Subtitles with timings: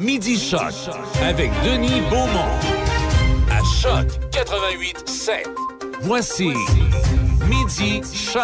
[0.00, 0.72] Midi Choc
[1.22, 2.48] avec Denis Beaumont.
[3.50, 5.46] À Choc 88 7.
[6.00, 6.48] Voici
[7.46, 8.40] Midi Choc.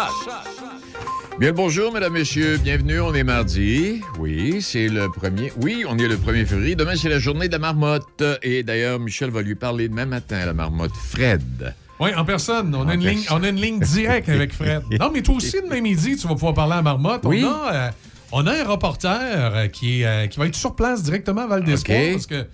[1.39, 2.57] Bien le bonjour, mesdames, messieurs.
[2.57, 2.99] Bienvenue.
[3.01, 4.01] On est mardi.
[4.19, 5.51] Oui, c'est le premier.
[5.59, 6.75] Oui, on est le 1er février.
[6.75, 8.23] Demain, c'est la journée de la marmotte.
[8.43, 10.95] Et d'ailleurs, Michel va lui parler demain matin à la marmotte.
[10.95, 11.73] Fred.
[11.99, 12.75] Oui, en personne.
[12.75, 14.83] On, En a une ligne, on a une ligne directe avec Fred.
[14.99, 17.21] Non, mais toi aussi, demain midi, tu vas pouvoir parler à Marmotte.
[17.25, 17.43] Oui.
[17.43, 17.89] On, a, euh,
[18.31, 21.47] on a un reporter euh, qui, est, euh, qui va être sur place directement à
[21.47, 22.47] Val d'Espoir parce que, tu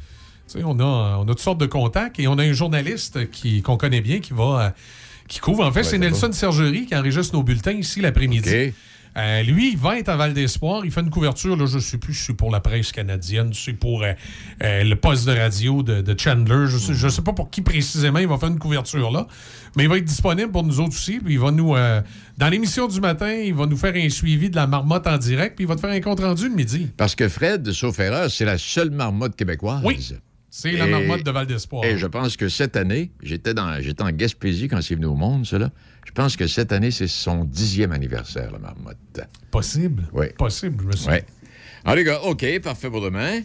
[0.48, 3.62] sais, on a, on a toutes sortes de contacts et on a un journaliste qui,
[3.62, 4.44] qu'on connaît bien qui va.
[4.66, 4.70] euh,
[5.28, 5.66] qui couvre.
[5.66, 5.98] En fait, c'est.
[5.98, 8.74] Nelson Sergerie qui enregistre nos bulletins ici l'après-midi.
[9.18, 10.86] Euh, lui, il va être à Val d'Espoir.
[10.86, 13.52] Il fait une couverture, là, je ne sais plus si c'est pour la presse canadienne,
[13.54, 14.14] c'est pour euh,
[14.64, 16.66] euh, le poste de radio de, de Chandler.
[16.68, 19.28] Je ne sais, pas pour qui précisément il va faire une couverture là.
[19.76, 21.20] Mais il va être disponible pour nous autres aussi.
[21.20, 21.76] Puis il va nous.
[22.38, 25.56] dans l'émission du matin, il va nous faire un suivi de la marmotte en direct.
[25.56, 26.90] Puis il va te faire un compte rendu le midi.
[26.96, 29.82] Parce que Fred, sauf erreur, c'est la seule marmotte québécoise.
[29.84, 30.14] Oui.
[30.56, 31.84] C'est la marmotte de Val d'Espoir.
[31.84, 35.16] Et je pense que cette année, j'étais dans, j'étais en Gaspésie quand c'est venu au
[35.16, 35.72] monde, cela.
[36.06, 39.22] Je pense que cette année, c'est son dixième anniversaire, la marmotte.
[39.52, 40.04] Possible.
[40.14, 40.28] Oui.
[40.38, 41.18] Possible, je me suis Oui.
[41.86, 43.42] Alors, les gars, OK, parfait pour demain.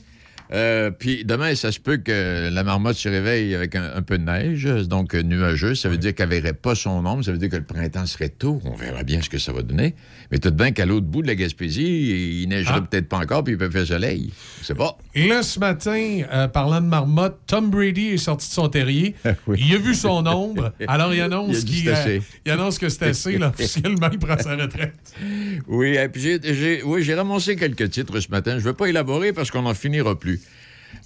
[0.53, 4.19] Euh, puis demain, ça se peut que la marmotte se réveille avec un, un peu
[4.19, 5.75] de neige, donc nuageux.
[5.75, 7.23] Ça veut dire qu'elle verrait pas son ombre.
[7.25, 8.61] Ça veut dire que le printemps serait tôt.
[8.65, 9.95] On verra bien ce que ça va donner.
[10.31, 12.87] Mais tout de bien qu'à l'autre bout de la Gaspésie, il neigerait Ah.
[12.89, 14.33] peut-être pas encore, puis il peut faire soleil.
[14.63, 14.97] C'est pas.
[15.15, 19.15] Là, ce matin, euh, parlant de marmotte, Tom Brady est sorti de son terrier.
[19.47, 19.63] Oui.
[19.67, 20.73] Il a vu son ombre.
[20.87, 22.23] Alors, il annonce, Il euh, assez.
[22.45, 23.39] il annonce que c'est assez.
[23.39, 23.49] là.
[23.49, 24.95] officiellement, il prend sa retraite.
[25.69, 28.53] Oui, et puis j'ai, oui, ramassé quelques titres ce matin.
[28.53, 30.38] Je ne vais pas élaborer parce qu'on n'en finira plus.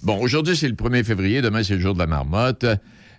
[0.03, 1.41] Bon, aujourd'hui, c'est le 1er février.
[1.41, 2.65] Demain, c'est le jour de la marmotte.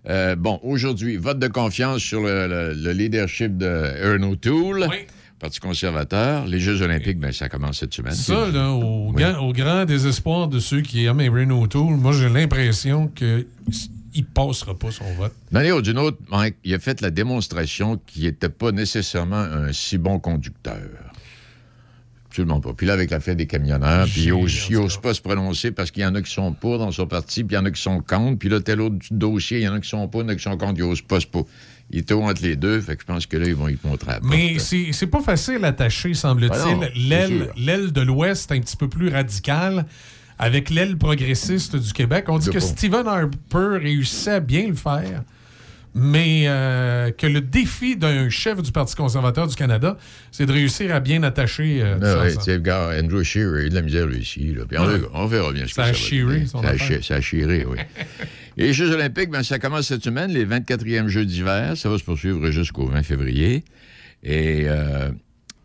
[0.08, 4.96] Euh, bon, aujourd'hui, vote de confiance sur le, le- le leadership de Aaron O'Toole, Oui.
[5.40, 6.46] Parti conservateur.
[6.46, 8.14] Les Jeux olympiques, ben, ça commence cette semaine.
[8.14, 9.22] Ça, là, au, Oui.
[9.22, 13.46] grand, au grand désespoir de ceux qui aiment Aaron O'Toole, moi, j'ai l'impression qu'il
[14.16, 15.32] ne passera pas son vote.
[15.52, 19.98] Ou d'une autre, Mike, il a fait la démonstration qu'il n'était pas nécessairement un si
[19.98, 20.78] bon conducteur.
[22.34, 22.72] Absolument pas.
[22.72, 25.08] Puis là, avec l'affaire des camionneurs, puis il J'ai- n'ose en tout cas.
[25.10, 27.54] pas se prononcer parce qu'il y en a qui sont pour dans son parti, puis
[27.54, 29.74] il y en a qui sont contre, puis là, tel autre dossier, il y en
[29.74, 31.26] a qui sont pour, il y en a qui sont contre, il n'ose pas se
[31.28, 31.42] pas.
[31.90, 33.78] Il est au entre les deux, fait que je pense que là, ils vont y
[33.84, 36.90] montrer à la Mais c'est pas facile à tâcher, Ben non, semble-t-il.
[36.96, 39.86] c'est L'aile de l'Ouest est un petit peu plus radicale
[40.36, 42.24] avec l'aile progressiste du Québec.
[42.28, 42.58] On dit De que.
[42.58, 45.22] Stephen Harper réussissait à bien le faire,
[45.94, 49.96] mais euh, que le défi d'un chef du Parti conservateur du Canada,
[50.32, 53.66] c'est de réussir à bien attacher euh, Ah ça ouais, le gars, Andrew Shearer, il
[53.66, 54.52] a de la misère, ici.
[54.56, 54.64] Là.
[54.68, 54.98] Puis on, Ouais.
[54.98, 57.20] verra- on verra bien ce que Ça ça a va son Ça a Ça a
[57.20, 57.78] chiré, oui.
[58.56, 61.76] Et les Jeux olympiques, ben, ça commence cette semaine, les 24e Jeux d'hiver.
[61.76, 63.64] Ça va se poursuivre jusqu'au 20 février.
[64.22, 65.10] Et euh,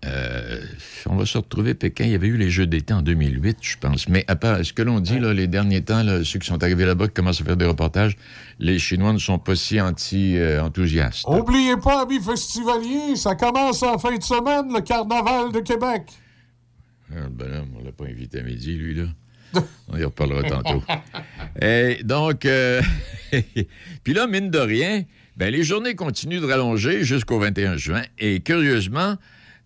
[0.05, 0.61] euh,
[1.07, 2.05] on va se retrouver Pékin.
[2.05, 4.07] Il y avait eu les Jeux d'été en 2008, je pense.
[4.07, 6.63] Mais à part ce que l'on dit, là, les derniers temps, là, ceux qui sont
[6.63, 8.15] arrivés là-bas, qui commencent à faire des reportages,
[8.59, 11.25] les Chinois ne sont pas si anti-enthousiastes?
[11.27, 16.03] Oubliez pas, amis festivaliers, ça commence en fin de semaine, le Carnaval de Québec.
[17.11, 19.05] Ah, le bonhomme, on l'a pas invité à midi, lui, là.
[19.87, 20.83] On y reparlera tantôt.
[21.61, 22.81] Et donc, euh,
[24.03, 25.03] puis là, mine de rien,
[25.35, 28.03] ben, les journées continuent de rallonger jusqu'au 21 juin.
[28.19, 29.15] Et curieusement,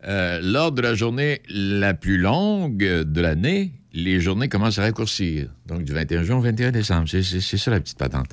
[0.07, 5.49] euh, lors de la journée la plus longue de l'année, les journées commencent à raccourcir.
[5.67, 7.07] Donc, du 21 juin au 21 décembre.
[7.07, 8.27] C'est- ça la petite patente.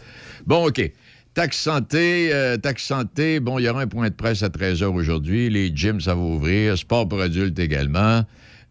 [0.46, 0.90] Bon, OK.
[1.34, 4.92] Taxe santé, euh, taxe santé, bon, il y aura un point de presse à 13h
[4.92, 5.48] aujourd'hui.
[5.48, 6.76] Les gyms, ça va ouvrir.
[6.76, 8.24] Sport pour adultes également.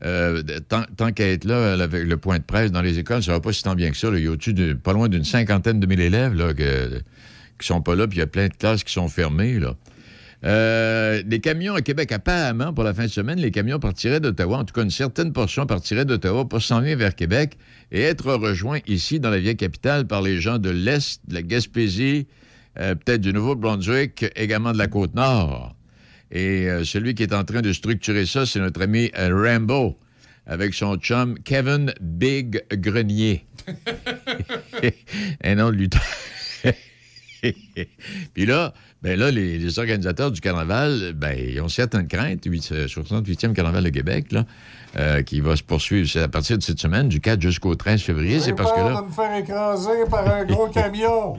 [0.03, 3.39] Euh, tant qu'à être là, avec le point de presse dans les écoles, ça va
[3.39, 4.09] pas si tant bien que ça.
[4.13, 8.07] Il y a pas loin d'une cinquantaine de mille élèves là, qui sont pas là,
[8.07, 9.59] puis il y a plein de classes qui sont fermées.
[10.45, 14.59] Euh, les camions à Québec, apparemment, pour la fin de semaine, les camions partiraient d'Ottawa,
[14.59, 17.57] en tout cas une certaine portion partirait d'Ottawa pour s'en venir vers Québec
[17.91, 21.41] et être rejoints ici dans la vieille capitale par les gens de l'Est, de la
[21.41, 22.27] Gaspésie,
[22.79, 25.75] euh, peut-être du Nouveau-Brunswick, également de la Côte-Nord.
[26.31, 29.97] Et euh, celui qui est en train de structurer ça, c'est notre ami Rambo,
[30.45, 33.45] avec son chum Kevin Big Grenier.
[35.43, 36.01] Un nom de lutteur.
[38.33, 42.69] Puis là, ben là, les, les organisateurs du carnaval, ben, ils ont certaines craintes, huit-
[42.71, 44.45] euh, 68e carnaval de Québec, là,
[44.97, 48.39] euh, qui va se poursuivre à partir de cette semaine, du 4 jusqu'au 13 février.
[48.39, 49.01] C'est parce que là.
[49.01, 51.37] me faire écraser par un gros camion.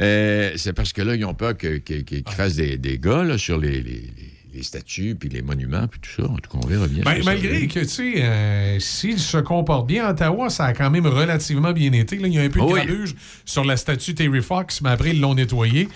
[0.00, 3.22] Euh, c'est parce que là, ils ont peur que- que- qu'ils fassent des, des gars
[3.24, 4.10] là, sur les, les-
[4.54, 6.28] les- statues, puis les monuments, puis tout ça.
[6.30, 7.02] En tout cas, on verra bien.
[7.04, 11.06] Ben, malgré que, tu sais, euh, s'il se comporte bien, Ottawa, ça a quand même
[11.06, 12.16] relativement bien été.
[12.18, 12.84] Là, il y a un peu de Oh oui.
[12.86, 13.14] grabuge
[13.44, 15.88] sur la statue Terry Fox, mais après, ils l'ont nettoyé.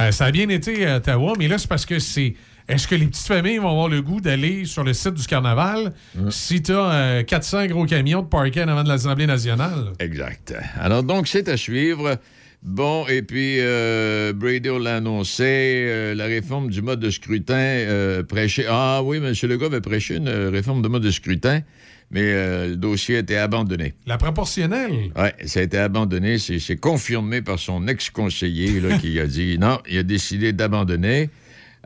[0.00, 2.34] Euh, ça a bien été à Ottawa, mais là, c'est parce que c'est
[2.68, 5.92] est-ce que les petites familles vont avoir le goût d'aller sur le site du carnaval
[6.30, 9.92] si tu as 400 gros camions de parking avant de l'Assemblée nationale?
[10.00, 10.52] Exact.
[10.80, 12.18] Alors, donc, c'est à suivre.
[12.62, 18.22] Bon, et puis, euh, Brady l'a annoncé, euh, la réforme du mode de scrutin euh,
[18.22, 18.66] prêché.
[18.68, 19.32] Ah oui, M.
[19.48, 21.60] Legault avait prêché une euh, réforme de mode de scrutin,
[22.10, 23.94] mais euh, le dossier a été abandonné.
[24.06, 25.12] La proportionnelle?
[25.16, 26.38] Oui, ça a été abandonné.
[26.38, 31.30] C'est confirmé par son ex-conseiller qui a dit non, il a décidé d'abandonner.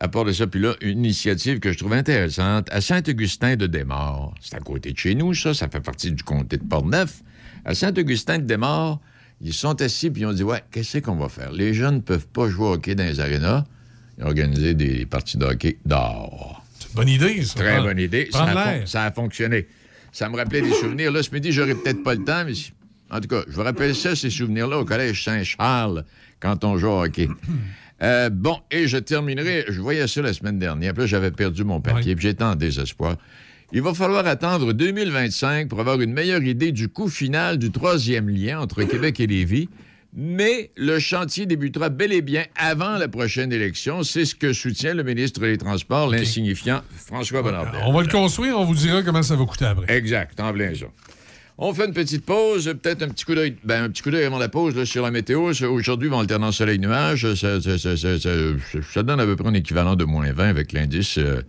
[0.03, 3.67] À part de ça, puis là, une initiative que je trouve intéressante, à Saint-Augustin de
[3.67, 7.21] Desmaures, c'est à côté de chez nous, ça, ça fait partie du comté de Portneuf.
[7.67, 8.99] À Saint-Augustin de Desmaures,
[9.41, 11.53] ils sont assis puis ils ont dit Ouais, qu'est-ce qu'on va faire?
[11.53, 13.65] Les jeunes ne peuvent pas jouer au hockey dans les arénas.
[14.19, 16.63] Ils ont organisé des parties de hockey dehors.
[16.79, 17.55] C'est une bonne idée, ça.
[17.61, 18.29] Très Prends- bonne idée.
[18.33, 19.67] Ça a, ça a fonctionné.
[20.13, 21.13] Ça me rappelait des souvenirs.
[21.13, 22.53] Là, ce midi, j'aurais peut-être pas le temps, mais
[23.11, 26.05] en tout cas, je vous rappelle ça, ces souvenirs-là, au Collège Saint-Charles,
[26.41, 27.29] quand on joue au hockey.
[28.03, 29.67] Euh, bon, et je terminerai.
[29.69, 30.95] Je voyais ça la semaine dernière.
[30.95, 32.15] Puis là, j'avais perdu mon papier, Oui.
[32.15, 33.17] puis j'étais en désespoir.
[33.73, 38.29] Il va falloir attendre 2025 pour avoir une meilleure idée du coût final du troisième
[38.29, 39.69] lien entre Québec et Lévis.
[40.13, 44.03] Mais le chantier débutera bel et bien avant la prochaine élection.
[44.03, 47.81] C'est ce que soutient le ministre des Transports, l'insignifiant François Bonnardel.
[47.87, 49.97] On va le construire, on vous dira comment ça va coûter après.
[49.97, 50.87] Exact, en plein ça.
[51.59, 54.25] On fait une petite pause, peut-être un petit coup d'œil, ben, un petit coup d'œil
[54.25, 55.53] avant la pause là, sur la météo.
[55.69, 60.49] Aujourd'hui, en alternant soleil-nuage, ça- ça donne à peu près un équivalent de moins 20
[60.49, 61.43] avec l'indice euh,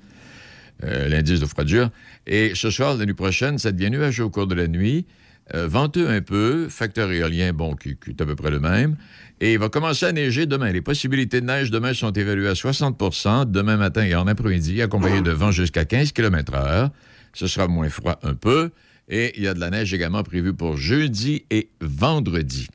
[0.83, 1.89] euh, l'indice de froidure.
[2.27, 5.05] Et ce soir, la nuit prochaine, ça devient nuageux au cours de la nuit.
[5.53, 8.95] Euh, venteux un peu, facteur éolien, bon, qui, est à peu près le même.
[9.41, 10.71] Et il va commencer à neiger demain.
[10.71, 15.21] Les possibilités de neige demain sont évaluées à 60% demain matin et en après-midi, accompagnées
[15.21, 16.91] de vent jusqu'à 15 km/h.
[17.33, 18.71] Ce sera moins froid un peu.
[19.09, 22.67] Et il y a de la neige également prévue pour jeudi et vendredi.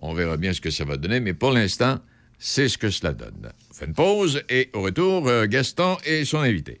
[0.00, 1.98] On verra bien ce que ça va donner, mais pour l'instant,
[2.38, 3.50] c'est ce que cela donne.
[3.70, 6.80] On fait une pause et au retour, euh, Gaston et son invité.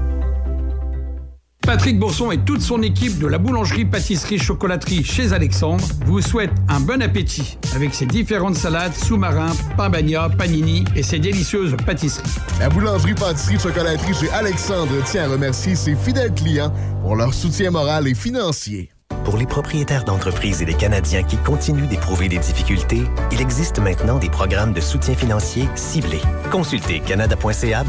[1.61, 6.53] Patrick Bourson et toute son équipe de la boulangerie pâtisserie chocolaterie chez Alexandre vous souhaitent
[6.67, 12.29] un bon appétit avec ses différentes salades, sous-marins, pain bagna, panini et ses délicieuses pâtisseries.
[12.59, 16.73] La boulangerie pâtisserie chocolaterie chez Alexandre tient à remercier ses fidèles clients
[17.03, 18.89] pour leur soutien moral et financier.
[19.23, 24.17] Pour les propriétaires d'entreprises et les Canadiens qui continuent d'éprouver des difficultés, il existe maintenant
[24.17, 26.21] des programmes de soutien financier ciblés.
[26.51, 27.83] Consultez canada.ca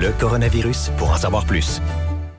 [0.00, 1.80] le coronavirus pour en savoir plus.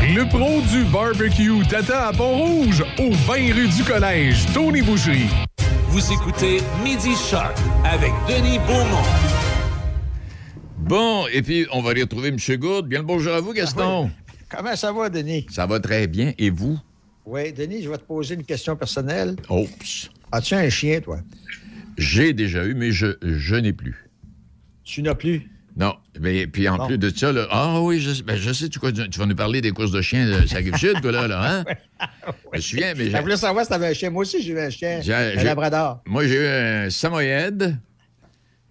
[0.00, 5.28] Le pro du barbecue t'attend à Pont-Rouge, au 20 rue du Collège, Tony Boucherie.
[5.88, 9.02] Vous écoutez Midi Shark avec Denis Beaumont.
[10.78, 12.36] Bon, et puis on va aller retrouver M.
[12.56, 12.88] Gourde.
[12.88, 14.10] Bien le bonjour à vous, Gaston.
[14.48, 15.46] Comment ça va, Denis?
[15.50, 16.32] Ça va très bien.
[16.38, 16.78] Et vous?
[17.26, 19.36] Oui, Denis, je vais te poser une question personnelle.
[19.50, 20.10] Oups.
[20.32, 21.18] As-tu un chien, toi?
[21.98, 24.08] J'ai déjà eu, mais je, je n'ai plus.
[24.84, 25.50] Tu n'as plus?
[25.78, 25.94] Non.
[26.20, 28.90] Mais, puis en plus de ça, là, ah oui, je, ben, je sais, tu, quoi,
[28.90, 31.64] tu vas nous parler des courses de chiens de Sud, toi, là, là, hein?
[32.52, 34.10] Je me souviens, mais Je voulais savoir si tu avais un chien.
[34.10, 35.00] Moi aussi, j'ai eu un chien.
[35.00, 36.02] J'ai- Un labrador.
[36.06, 37.76] moi, j'ai eu un samoyède.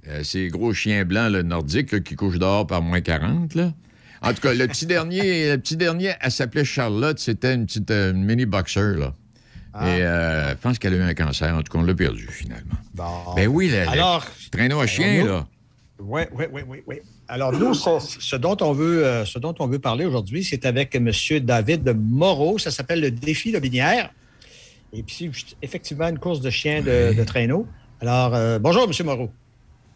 [0.10, 3.56] Euh, ces gros chiens blancs là, nordiques là, qui couchent dehors par moins 40.
[3.56, 3.74] Là.
[4.22, 7.20] En tout cas, le petit dernier, le petit dernier, elle s'appelait Charlotte.
[7.20, 8.96] C'était une petite euh, mini boxer.
[8.98, 9.14] Là.
[9.74, 9.88] Ah.
[9.90, 11.54] Et euh, je pense qu'elle a eu un cancer.
[11.56, 12.76] En tout cas, on l'a perdu finalement.
[12.94, 13.34] Bon.
[13.36, 15.48] Ben oui, le Alors, traîneau à chien, nous- là.
[16.00, 17.00] Oui, oui, oui, oui, oui.
[17.28, 20.66] Alors, nous, ce, ce dont on veut, euh, ce dont on veut parler aujourd'hui, c'est
[20.66, 21.12] avec M.
[21.42, 22.60] David Moreau.
[22.60, 24.12] Ça s'appelle le défi Lobinière.
[24.94, 27.68] Et puis, c'est effectivement, une course de chiens de, de traîneau.
[28.00, 29.06] Alors, euh, bonjour, M.
[29.06, 29.32] Moreau.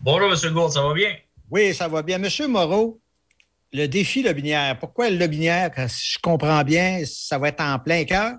[0.02, 0.54] Bonjour, M.
[0.54, 1.16] Gould, ça va bien?
[1.52, 2.18] Oui, ça va bien.
[2.18, 3.00] Monsieur Moreau,
[3.72, 5.72] le défi Lobinière, pourquoi le Lobinière?
[5.88, 8.34] Si je comprends bien, ça va être en plein cœur.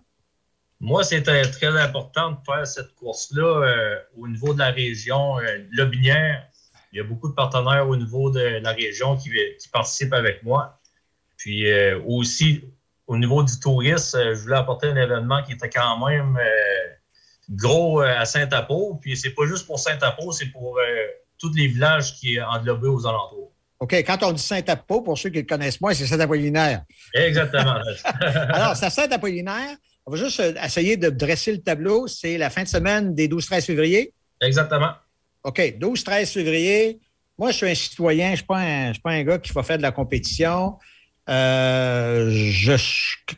[0.81, 5.37] Moi, c'était très important de faire cette course-là euh, au niveau de la région
[5.71, 6.49] Lobinière.
[6.93, 10.43] Il y a beaucoup de partenaires au niveau de la région qui, qui participent avec
[10.43, 10.79] moi.
[11.39, 12.63] Puis euh, aussi,
[13.07, 16.95] au niveau du tourisme, euh, je voulais apporter un événement qui était quand même euh,
[17.51, 18.99] gros à Saint-Apo.
[19.01, 20.79] Puis c'est pas juste pour Saint-Apo, c'est pour
[21.39, 23.51] tous les villages qui sont englobés aux alentours.
[23.81, 26.83] OK, quand on dit Saint-Apo, pour ceux qui le connaissent moins, c'est Saint-Apollinaire.
[27.15, 27.81] Exactement.
[28.05, 29.77] Alors, c'est Saint-Apollinaire.
[30.07, 32.07] On va juste essayer de dresser le tableau.
[32.07, 34.15] C'est la fin de semaine des 12-13 février.
[34.41, 34.93] Exactement.
[35.45, 37.01] OK, 12-13 février.
[37.39, 39.83] Moi, je suis un citoyen, je ne suis, pas un gars qui va faire de
[39.83, 40.79] la compétition.
[41.29, 42.51] Euh,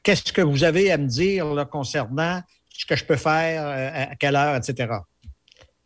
[0.03, 4.17] qu'est-ce que vous avez à me dire concernant ce que je peux faire, euh, à
[4.17, 4.93] quelle heure, etc.?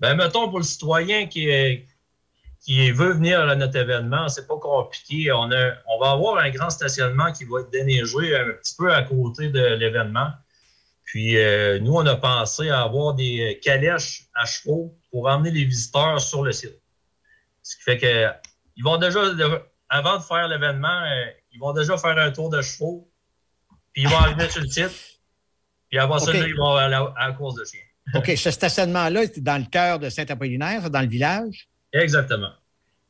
[0.00, 1.48] Ben, mettons, pour le citoyen qui,
[2.60, 5.32] qui veut venir à notre événement, c'est pas compliqué.
[5.32, 8.92] On, a, on va avoir un grand stationnement qui va être déneigé un petit peu
[8.92, 10.28] à côté de l'événement.
[11.08, 15.64] Puis, euh, nous, on a pensé à avoir des calèches à chevaux pour emmener les
[15.64, 16.78] visiteurs sur le site.
[17.62, 18.26] Ce qui fait que
[18.76, 19.20] ils vont déjà,
[19.88, 21.02] avant de faire l'événement,
[21.50, 23.10] ils vont déjà faire un tour de chevaux,
[23.94, 25.18] puis ils vont arriver sur le site,
[25.88, 27.80] puis avant ça, ils vont aller à la course de chiens.
[28.14, 31.70] OK, ce stationnement-là, c'est dans le cœur de Saint-Apollinaire, dans le village?
[31.94, 32.52] Exactement.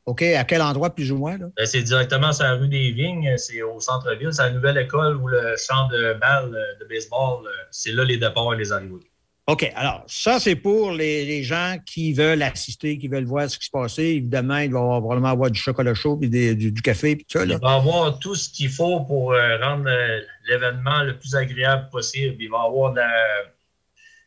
[0.09, 1.37] OK, à quel endroit plus ou moins?
[1.37, 5.17] Ben, c'est directement sur la rue des Vignes, c'est au centre-ville, c'est la nouvelle école
[5.17, 6.51] où le champ de balle
[6.81, 9.11] de baseball, c'est là les départs et les arrivées.
[9.49, 9.71] OK.
[9.77, 13.71] Alors, ça, c'est pour les, gens qui veulent assister, qui veulent voir ce qui se
[13.71, 13.99] passe.
[13.99, 17.45] Évidemment, il va probablement avoir du chocolat chaud, puis du, café, puis tout ça.
[17.45, 21.91] Il va avoir tout ce qu'il faut pour euh, rendre euh, l'événement le plus agréable
[21.91, 22.37] possible.
[22.41, 22.95] Il va avoir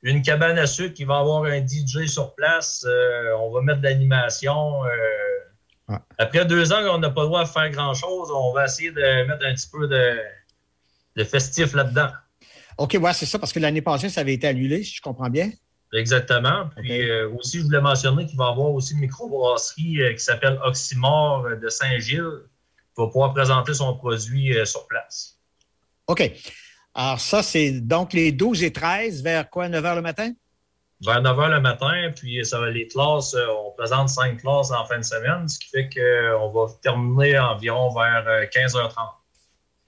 [0.04, 3.80] une cabane à sucre, il va avoir un DJ sur place, euh, on va mettre
[3.80, 4.84] de l'animation.
[6.18, 8.30] Après deux ans, on n'a pas le droit de faire grand-chose.
[8.32, 10.20] On va essayer de mettre un petit peu de,
[11.18, 12.10] de festif là-dedans.
[12.78, 15.30] OK, ouais, c'est ça, parce que l'année passée, ça avait été annulé, si je comprends
[15.30, 15.52] bien.
[15.94, 16.70] Exactement.
[16.78, 20.24] Puis euh, aussi, je voulais mentionner qu'il va y avoir aussi une microbrasserie euh, qui
[20.24, 22.44] s'appelle Oxymore euh, de Saint-Gilles
[22.96, 25.38] qui va pouvoir présenter son produit sur place.
[26.08, 26.32] OK.
[26.94, 30.32] Alors, ça, c'est donc les 12 et 13, vers quoi, 9 h le matin?
[31.04, 34.86] Vers 9 h le matin, puis ça va les classes, on présente cinq classes en
[34.86, 38.94] fin de semaine, ce qui fait qu'on va terminer environ vers 15h30.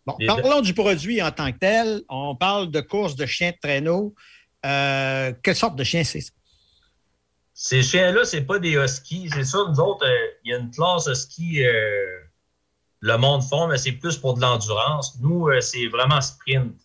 [0.05, 2.01] Bon, parlons du produit en tant que tel.
[2.09, 4.13] On parle de course de chiens de traîneau.
[4.65, 6.31] Euh, quelle sorte de chien c'est ça?
[7.53, 9.29] Ces chiens-là, c'est pas des huskies.
[9.31, 12.19] C'est ça, nous autres, euh, il y a une classe husky, euh,
[12.99, 15.17] le monde fond, mais c'est plus pour de l'endurance.
[15.21, 16.75] Nous, c'est vraiment sprint.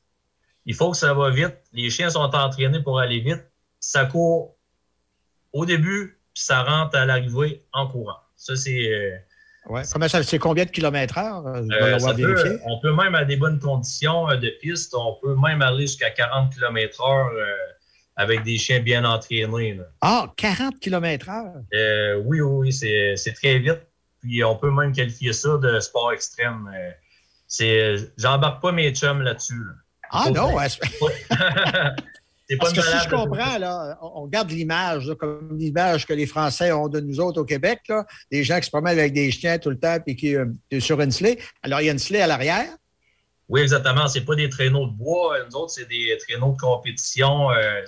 [0.67, 1.57] Il faut que ça va vite.
[1.73, 3.45] Les chiens sont entraînés pour aller vite.
[3.81, 4.57] Ça court
[5.53, 8.19] au début, puis ça rentre à l'arrivée en courant.
[8.37, 9.25] Ça, c'est
[9.69, 9.83] Ouais.
[9.85, 11.47] C'est combien de kilomètres heure?
[11.47, 15.61] Euh, euh, on peut même, à des bonnes conditions euh, de piste, on peut même
[15.61, 17.31] aller jusqu'à 40 km heure
[18.17, 19.81] avec des chiens bien entraînés.
[20.01, 22.23] Ah, 40 km heure?
[22.25, 23.83] oui, oui, c'est très vite.
[24.21, 26.69] Puis on peut même qualifier ça de sport extrême.
[28.17, 29.63] J'embarque pas mes chums là-dessus.
[30.11, 30.57] Ah non,
[32.57, 36.89] Parce que si je comprends, là, on regarde l'image, comme l'image que les Français ont
[36.89, 39.69] de nous autres au Québec, là, des gens qui se promènent avec des chiens tout
[39.69, 41.39] le temps et qui sont euh, sur une sled.
[41.63, 42.71] Alors, il y a une sled à l'arrière.
[43.49, 44.09] Oui, exactement.
[44.09, 45.37] Ce pas des traîneaux de bois.
[45.45, 47.83] Nous autres, c'est des traîneaux de compétition euh,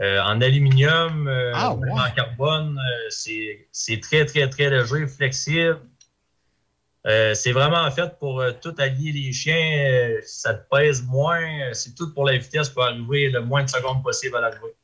[0.00, 2.76] euh, en aluminium, ah, en carbone.
[3.10, 5.80] c'est très, très, très léger, flexible.
[7.06, 9.86] Euh, c'est vraiment fait pour euh, tout allier les chiens.
[9.86, 11.72] Euh, ça te pèse moins.
[11.72, 14.74] C'est tout pour la vitesse pour arriver le moins de secondes possible à l'arrivée.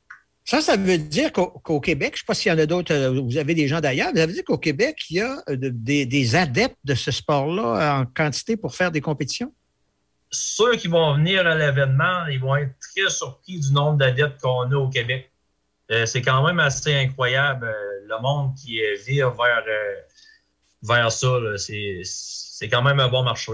[0.45, 2.93] Ça, ça veut dire qu'au Québec, je ne sais pas s'il y en a d'autres,
[3.21, 6.35] vous avez des gens d'ailleurs, mais ça veut dire qu'au Québec, il y a des,
[6.35, 9.55] adeptes de ce sport-là en quantité pour faire des compétitions?
[10.31, 14.73] Ceux qui vont venir à l'événement, ils vont être très surpris du nombre d'adeptes qu'on
[14.73, 15.31] a au Québec.
[16.07, 17.73] c'est quand même assez incroyable,
[18.09, 19.63] le monde qui vire vers
[20.83, 21.39] vers ça.
[21.57, 23.53] C'est quand même un bon marché.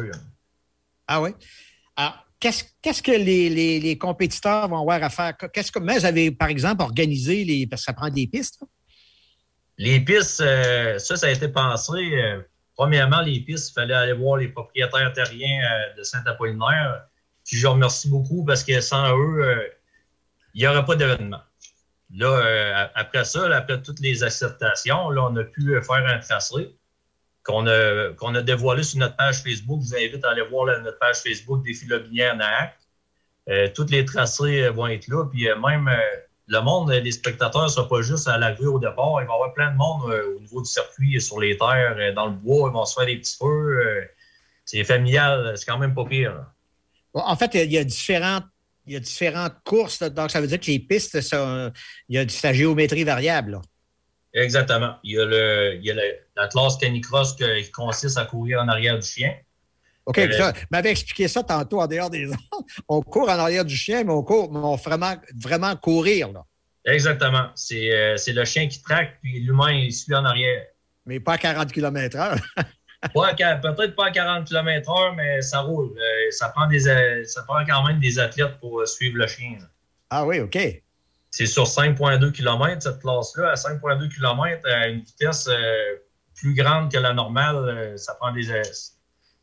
[1.07, 1.31] Ah oui?
[1.97, 5.37] Alors, qu'est-ce que les, compétiteurs vont avoir à faire?
[5.53, 7.67] Qu'est-ce que vous avez, par exemple, organisé les.
[7.67, 8.61] Parce que ça prend des pistes?
[9.79, 11.93] Les pistes, euh, ça, ça a été pensé.
[11.93, 12.41] Euh,
[12.75, 17.03] premièrement, les pistes, il fallait aller voir les propriétaires terriens euh, de Saint-Apollinaire.
[17.45, 19.71] Puis je remercie beaucoup parce que sans eux,
[20.55, 21.43] il n'y aurait pas d'événement.
[22.13, 26.77] Là, après ça, après toutes les acceptations, là, on a pu faire un tracé
[27.47, 29.81] qu'on a, a dévoilé sur notre page Facebook.
[29.83, 32.77] Je vous invite à aller voir notre page Facebook des Philobinières NAAC.
[33.49, 35.25] Euh, toutes les tracés euh, vont être là.
[35.27, 35.89] Puis euh, même
[36.49, 39.21] le monde, les spectateurs ne seront pas juste à l'arrivée au départ.
[39.21, 42.27] Il va y avoir plein de monde au niveau du circuit, sur les terres, dans
[42.27, 42.69] le bois.
[42.71, 44.09] Ils vont se faire des petits feux.
[44.65, 45.55] c'est familial.
[45.57, 46.45] C'est quand même pas pire.
[47.15, 48.45] En fait, il y a différentes
[48.89, 51.73] il y a différentes courses, donc ça veut dire que les pistes, il
[52.09, 53.61] y a sa géométrie variable.
[54.37, 54.97] Exactement.
[55.03, 55.95] Il y a, le, il y a
[56.37, 59.35] la classe canicross qui consiste à courir en arrière du chien.
[60.05, 62.31] OK, Euh, ça, m'avait expliqué ça tantôt en dehors des.
[62.89, 66.45] On court en arrière du chien, mais on court, mais on vraiment, vraiment courir, là.
[66.85, 67.49] Exactement.
[67.57, 70.67] C'est euh, c'est le chien qui traque, puis l'humain, il suit en arrière.
[71.07, 72.39] Mais pas à 40 km/h.
[73.15, 75.93] Pas à qua- Peut-être pas à 40 km/h, mais ça roule.
[75.97, 79.57] Euh, ça, prend des, euh, ça prend quand même des athlètes pour suivre le chien.
[79.61, 79.67] là.
[80.11, 80.57] Ah oui, OK.
[81.37, 83.51] C'est sur 5,2 km, cette classe-là.
[83.51, 85.97] À 5,2 km, à une vitesse euh,
[86.35, 88.51] plus grande que la normale, euh, ça prend des.
[88.51, 88.63] euh,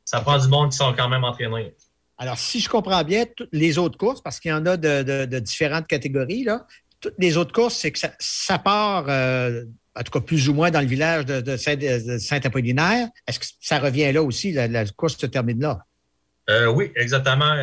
[0.03, 1.75] ça prend du monde qui sont quand même entraînés.
[2.17, 5.03] Alors, si je comprends bien, toutes les autres courses, parce qu'il y en a de,
[5.03, 6.65] de- de différentes catégories, là,
[6.99, 9.63] toutes les autres courses, c'est que ça, ça part, euh,
[9.95, 13.07] en tout cas plus ou moins dans le village de, de Saint- de Saint-Apollinaire.
[13.27, 14.51] Est-ce que ça revient là aussi?
[14.51, 15.77] La, la course se termine là?
[16.73, 17.53] Oui, exactement.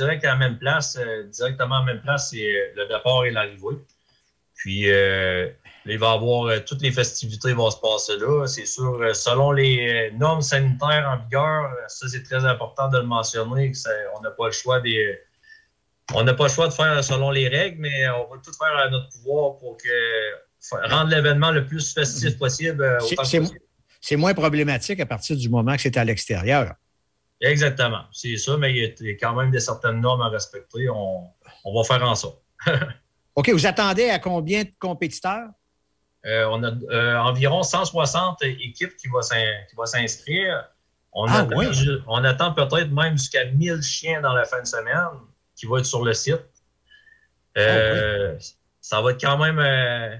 [0.00, 0.96] Euh, direct à la même place.
[1.00, 3.78] euh, directement à la même place, c'est euh, le départ et l'arrivée.
[4.54, 5.48] Puis, euh,
[5.84, 8.46] il va y avoir toutes les festivités vont se passer là.
[8.46, 13.70] C'est sûr, selon les normes sanitaires en vigueur, ça, c'est très important de le mentionner.
[13.70, 15.18] que ça- on n'a pas le choix des.
[16.14, 18.76] On n'a pas le choix de faire selon les règles, mais on va tout faire
[18.76, 22.98] à notre pouvoir pour que rendre l'événement le plus festif possible.
[24.00, 26.74] C'est moins problématique à partir du moment que c'est à l'extérieur.
[27.40, 30.88] Exactement, c'est ça, mais il y a- quand même des certaines normes à respecter.
[30.88, 31.28] On,
[31.64, 32.42] on va faire en sorte.
[33.34, 35.48] OK, vous attendez à combien de compétiteurs?
[36.24, 39.20] Euh, on a euh, environ 160 équipes qui vont
[39.86, 40.64] s'inscrire.
[41.12, 44.66] On, Ah, attend ju- on attend peut-être même jusqu'à 1000 chiens dans la fin de
[44.66, 45.20] semaine
[45.54, 46.40] qui vont être sur le site.
[47.58, 48.44] Euh, Ah,
[48.80, 50.16] Ça va être quand même, euh,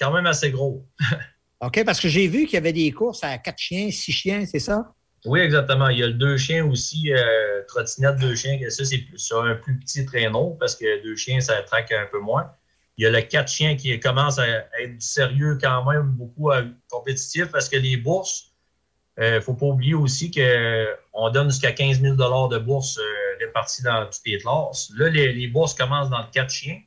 [0.00, 0.86] quand même assez gros.
[1.60, 4.44] OK, parce que j'ai vu qu'il y avait des courses à quatre chiens, six chiens,
[4.46, 4.92] c'est ça?
[5.24, 5.88] Oui, exactement.
[5.88, 9.54] Il y a le deux chiens aussi, euh, trottinette deux chiens, ça, c'est sur un
[9.54, 12.52] plus petit traîneau parce que deux chiens, ça traque un peu moins.
[12.98, 14.46] Il y a le quatre chiens qui commence à
[14.80, 18.52] être sérieux quand même, beaucoup euh, compétitif parce que les bourses,
[19.18, 23.82] il ne faut pas oublier aussi qu'on donne jusqu'à 15 000 de bourses euh, réparties
[23.82, 24.92] dans toutes les classes.
[24.96, 26.80] Là, les, bourses commencent dans le quatre chiens,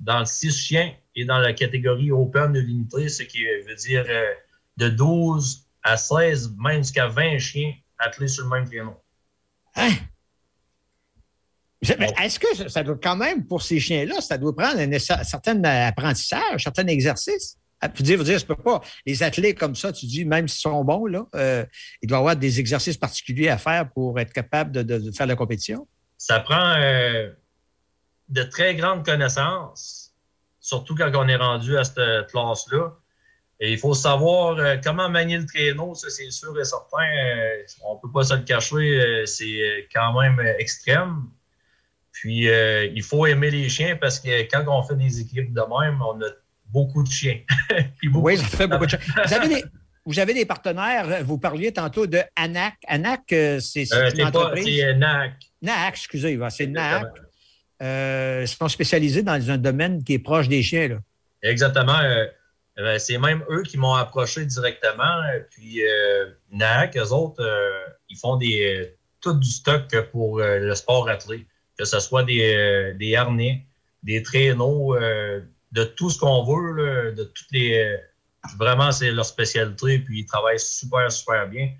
[0.00, 4.32] dans le six chiens et dans la catégorie Open de ce qui veut dire euh,
[4.76, 8.96] de 12 à 16, même jusqu'à 20 chiens attelés sur le même traîneau.
[11.98, 14.86] Mais Est-ce que ça- ça doit quand même, pour ces chiens-là, ça doit prendre un,
[14.96, 17.58] cer- certain apprentissage, un certain exercice?
[17.80, 18.80] Ah, Puis dire, vous dire, je peux pas.
[19.04, 21.66] Les athlètes comme ça, tu dis, même s'ils sont bons, là, euh,
[22.00, 25.10] il doit y avoir des exercices particuliers à faire pour être capable de, de- de
[25.14, 25.86] faire la compétition?
[26.16, 27.30] Ça prend euh,
[28.28, 30.14] de très grandes connaissances,
[30.60, 32.96] surtout quand on est rendu à cette classe-là.
[33.64, 36.98] Et il faut savoir euh, comment manier le traîneau, ça c'est sûr et certain.
[37.02, 41.22] Euh, on ne peut pas se le cacher, euh, c'est quand même extrême.
[42.12, 45.60] Puis euh, il faut aimer les chiens parce que quand on fait des équipes de
[45.62, 46.28] même, on a
[46.66, 47.40] beaucoup de chiens.
[48.04, 49.00] Beaucoup Oui, ça fait beaucoup de choses.
[49.26, 49.64] Vous avez des,
[50.04, 52.74] vous avez des partenaires, vous parliez tantôt de ANAC.
[52.86, 53.22] ANAC,
[53.60, 54.66] c'est Euh, une entreprise?
[54.66, 55.32] c'est, NAC.
[55.62, 57.06] NAC, excusez, ouais, c'est NAC.
[57.80, 60.88] Euh, ils sont spécialisés dans un domaine qui est proche des chiens.
[60.88, 60.96] Là.
[61.42, 61.98] Exactement.
[62.78, 65.02] Euh, euh, c'est même eux qui m'ont approché directement.
[65.32, 70.40] euh, Puis euh, NAC, eux autres, euh, ils font des, euh, tout du stock pour
[70.40, 71.46] euh, le sport athlé.
[71.78, 73.64] Que ce soit des, euh, des harnais,
[74.02, 75.40] des traîneaux, euh,
[75.72, 77.96] de tout ce qu'on veut, là, de toutes les.
[78.58, 79.98] vraiment, c'est leur spécialité.
[79.98, 81.72] Puis ils travaillent super, super bien.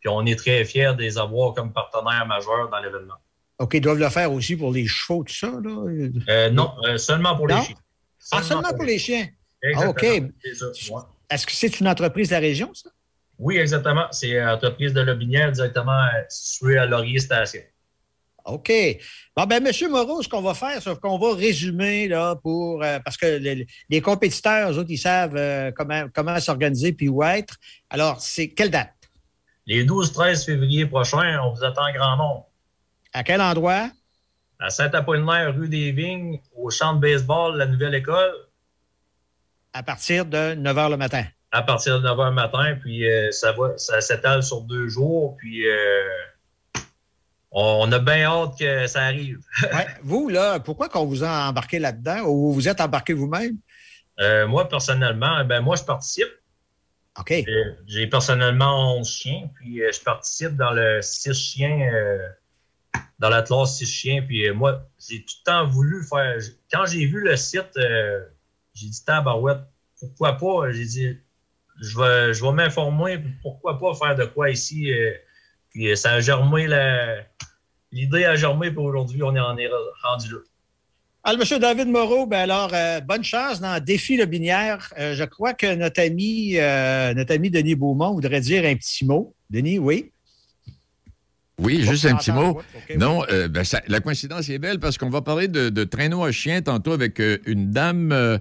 [0.00, 3.14] Puis on est très fiers de les avoir comme partenaires majeurs dans l'événement.
[3.58, 5.48] OK, ils doivent le faire aussi pour les chevaux, tout ça.
[5.48, 5.84] Là?
[6.28, 7.58] Euh, non, seulement pour Non?
[7.58, 7.76] les chiens.
[8.32, 9.26] Ah, seulement pour les chiens.
[9.76, 10.02] Ah, OK.
[10.02, 11.04] Exactement, ouais.
[11.30, 12.90] Est-ce que c'est une entreprise de la région, ça?
[13.38, 14.06] Oui, exactement.
[14.10, 17.62] C'est l'entreprise de Lobinière directement euh, située à Laurier Station.
[18.44, 18.72] OK.
[19.36, 19.90] Bon, ben, M.
[19.90, 22.82] Moreau, ce qu'on va faire, c'est qu'on va résumer, là, pour.
[22.82, 27.08] euh, parce que les, les compétiteurs, eux autres, ils savent euh, comment, comment s'organiser puis
[27.08, 27.56] où être.
[27.88, 28.92] Alors, c'est quelle date?
[29.66, 32.46] Les 12-13 février prochains, on vous attend en grand nombre.
[33.12, 33.90] À quel endroit?
[34.58, 38.34] À Saint-Apollinaire, rue des Vignes, au champ de baseball, la nouvelle école,
[39.72, 41.24] À partir de 9 h le matin.
[41.52, 42.76] à partir de 9 h matin.
[42.80, 45.36] Puis euh, ça va, ça s'étale sur deux jours.
[45.38, 46.08] Puis euh,
[47.50, 49.40] on, a bien hâte que ça arrive.
[49.62, 49.86] Ouais.
[50.02, 52.22] Vous, là, pourquoi qu'on vous a embarqué là-dedans?
[52.26, 53.56] Ou vous êtes embarqué vous-même?
[54.20, 56.28] Euh, moi, personnellement, ben moi, je participe.
[57.18, 57.32] OK.
[57.86, 61.90] J'ai personnellement 11 chiens, puis je participe dans le 6 chiens,
[63.20, 64.22] dans la classe 6 chiens.
[64.22, 66.36] Puis euh, moi, j'ai tout le temps voulu faire.
[66.72, 68.20] Quand j'ai vu le site, euh,
[68.74, 69.62] j'ai dit Tabarouette,
[69.98, 70.72] pourquoi pas?
[70.72, 71.18] J'ai dit,
[71.80, 74.92] je vais, je vais m'informer, pourquoi pas faire de quoi ici?
[74.92, 75.12] euh,
[75.70, 76.66] puis ça a germé,
[77.92, 79.70] l'idée a germé, puis aujourd'hui, on en est
[80.02, 80.38] rendu là.
[81.22, 81.58] Alors, M.
[81.58, 84.92] David Moreau, ben alors, euh, bonne chance dans Défi le Binière.
[84.98, 86.54] Euh, je crois que notre ami,
[87.14, 89.34] notre ami Denis Beaumont voudrait dire un petit mot.
[89.50, 90.12] Denis, oui?
[91.60, 92.60] Oui, juste un petit mot.
[92.96, 96.24] Non, euh, ben, ça- la coïncidence est belle parce qu'on va parler de, de traîneau
[96.24, 98.38] à chien tantôt avec euh, une dame euh,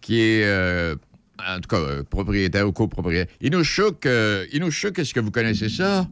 [0.00, 0.94] qui est, euh,
[1.38, 3.32] en tout cas, euh, propriétaire ou copropriétaire.
[3.42, 6.06] Inouchouk, euh, Inouchouk, est-ce que vous connaissez ça?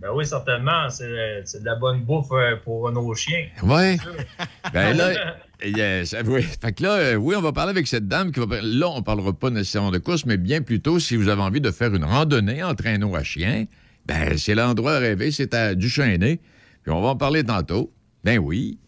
[0.00, 0.88] Ben oui, certainement.
[0.90, 2.28] C'est c'est de la bonne bouffe
[2.64, 3.46] pour nos chiens.
[3.64, 3.96] Oui.
[4.72, 6.42] Ben là, yes, oui.
[6.42, 8.60] Fait que là, oui, on va parler avec cette dame qui va.
[8.62, 11.70] Là, on parlera pas nécessairement de course, mais bien plutôt si vous avez envie de
[11.70, 13.64] faire une randonnée en traîneau à chien,
[14.08, 16.40] ben c'est l'endroit à rêver, c'est à Duchesnay.
[16.82, 17.92] Puis on va en parler tantôt.
[18.24, 18.78] Ben oui.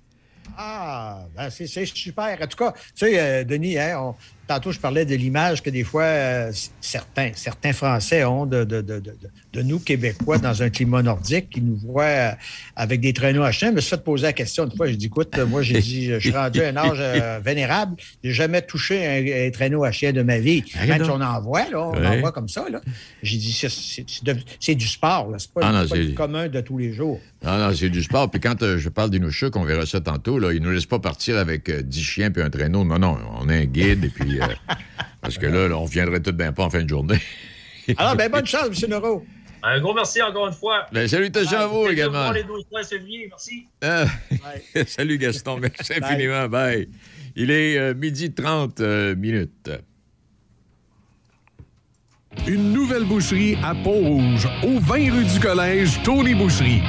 [0.57, 2.37] Ah, ben c'est c'est super.
[2.43, 4.15] En tout cas, tu sais, euh, Denis, hein, on-
[4.51, 8.81] tantôt, je parlais de l'image que des fois, euh, certains, certains Français ont de, de,
[8.81, 9.15] de, de,
[9.53, 12.31] de nous, Québécois, dans un climat nordique, qui nous voient euh,
[12.75, 13.69] avec des traîneaux à chien.
[13.71, 14.89] Je me suis fait poser la question une fois.
[14.89, 17.95] J'ai dit, écoute, euh, moi, j'ai dit, je suis rendu à un âge euh, vénérable.
[18.25, 20.65] J'ai jamais touché un, un traîneau à chien de ma vie.
[20.77, 22.07] Ah, Même si on en voit, là, on Ouais.
[22.07, 22.67] en voit comme ça.
[23.23, 25.33] J'ai dit, c'est- du sport.
[25.39, 27.21] C'est pas, Ah non, pas du commun de tous les jours.
[27.45, 28.29] Non, non, c'est du sport.
[28.31, 31.39] Puis quand je parle d'Inouchouk, on verra ça tantôt, là, ils nous laissent pas partir
[31.39, 32.85] avec euh, 10 chiens puis un traîneau.
[32.85, 34.40] Non, non, on a un guide et puis.
[34.41, 34.75] Euh,
[35.21, 37.21] parce que là, là, on viendrait tout bien pas en fin de journée.
[37.97, 38.91] Alors, ben, bonne chance, M.
[38.91, 39.25] Neuro.
[39.63, 40.87] Un gros merci encore une fois.
[40.93, 42.33] Ben, salutations à vous de également.
[42.33, 43.27] les 12 13 février.
[43.29, 43.67] Merci.
[43.83, 44.05] Ah,
[44.87, 46.49] Salut Gaston, merci infiniment.
[46.49, 46.89] Bye.
[47.37, 49.71] Il est euh, midi 30 euh, minutes.
[52.47, 56.81] Une nouvelle boucherie à Pont-Rouge, au 20 rue du Collège, Tony Boucherie.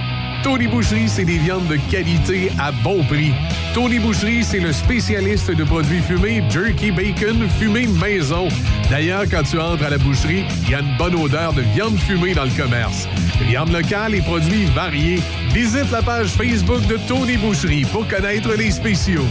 [0.44, 3.32] Tony Boucherie, c'est des viandes de qualité à bon prix.
[3.74, 8.48] Tony Boucherie, c'est le spécialiste de produits fumés, jerky, bacon, fumé maison.
[8.90, 11.98] D'ailleurs, quand tu entres à la boucherie, il y a une bonne odeur de viande
[11.98, 13.08] fumée dans le commerce.
[13.48, 15.20] Viande locale et produits variés.
[15.54, 19.28] Visite la page Facebook de Tony Boucherie pour connaître les spéciaux.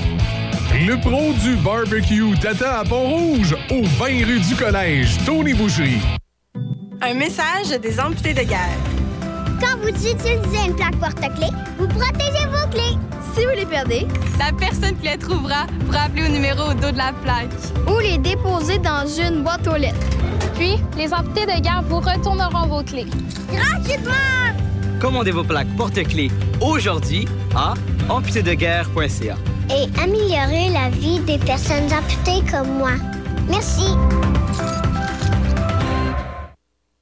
[0.86, 6.00] Le pro du barbecue Tata à Pont-Rouge, au 20 rue du Collège, Tony Boucherie.
[7.02, 8.99] Un message des amputés de guerre.
[9.60, 12.96] Quand vous utilisez une plaque porte-clés, vous protégez vos clés.
[13.34, 14.06] Si vous les perdez,
[14.38, 17.50] la personne qui les trouvera pourra appeler au numéro au dos de la plaque.
[17.86, 19.96] Ou les déposer dans une boîte aux lettres.
[20.56, 23.06] Puis, les amputés de guerre vous retourneront vos clés.
[23.52, 24.12] Gratuitement!
[25.00, 27.74] Commandez vos plaques porte-clés aujourd'hui à
[28.08, 29.36] amputédeguerre.ca.
[29.70, 32.92] Et améliorer la vie des personnes amputées comme moi.
[33.48, 33.84] Merci.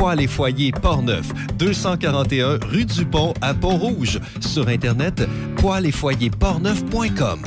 [0.00, 4.18] Poêles et foyers Portneuf, 241 rue du Pont à Pont-Rouge.
[4.40, 7.40] Sur Internet, poêles et portneuf.com.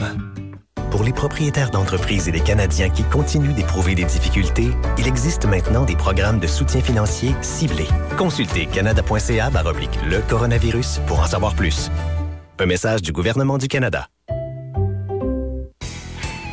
[0.91, 5.83] Pour les propriétaires d'entreprises et les Canadiens qui continuent d'éprouver des difficultés, il existe maintenant
[5.83, 7.87] des programmes de soutien financier ciblés.
[8.17, 9.49] Consultez canada.ca
[10.07, 11.89] le coronavirus pour en savoir plus.
[12.59, 14.09] Un message du gouvernement du Canada.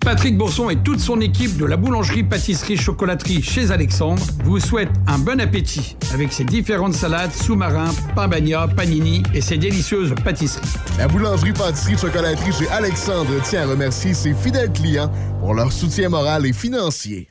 [0.00, 4.88] Patrick Bourson et toute son équipe de la boulangerie pâtisserie chocolaterie chez Alexandre vous souhaitent
[5.06, 10.66] un bon appétit avec ses différentes salades, sous-marins, pain bagna, panini et ses délicieuses pâtisseries.
[10.98, 16.08] La boulangerie pâtisserie chocolaterie chez Alexandre tient à remercier ses fidèles clients pour leur soutien
[16.08, 17.28] moral et financier.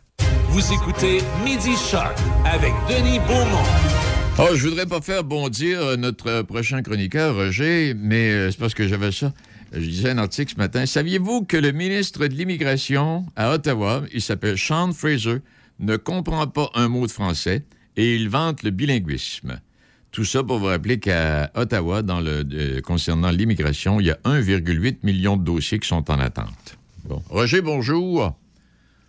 [0.49, 3.65] Vous écoutez Midi Shark avec Denis Beaumont.
[4.41, 8.57] Oh, je voudrais pas faire bondir euh, notre euh, prochain chroniqueur, Roger, mais euh, c'est
[8.57, 9.33] parce que j'avais ça.
[9.71, 10.85] Je disais un article ce matin.
[10.85, 15.37] Saviez-vous que le ministre de l'Immigration à Ottawa, il s'appelle Sean Fraser,
[15.79, 17.63] ne comprend pas un mot de français
[17.95, 19.61] et il vante le bilinguisme?
[20.11, 24.17] Tout ça pour vous rappeler qu'à Ottawa, dans le, euh, concernant l'immigration, il y a
[24.25, 26.77] 1,8 million de dossiers qui sont en attente.
[27.05, 27.21] Bon.
[27.29, 28.35] Roger, bonjour.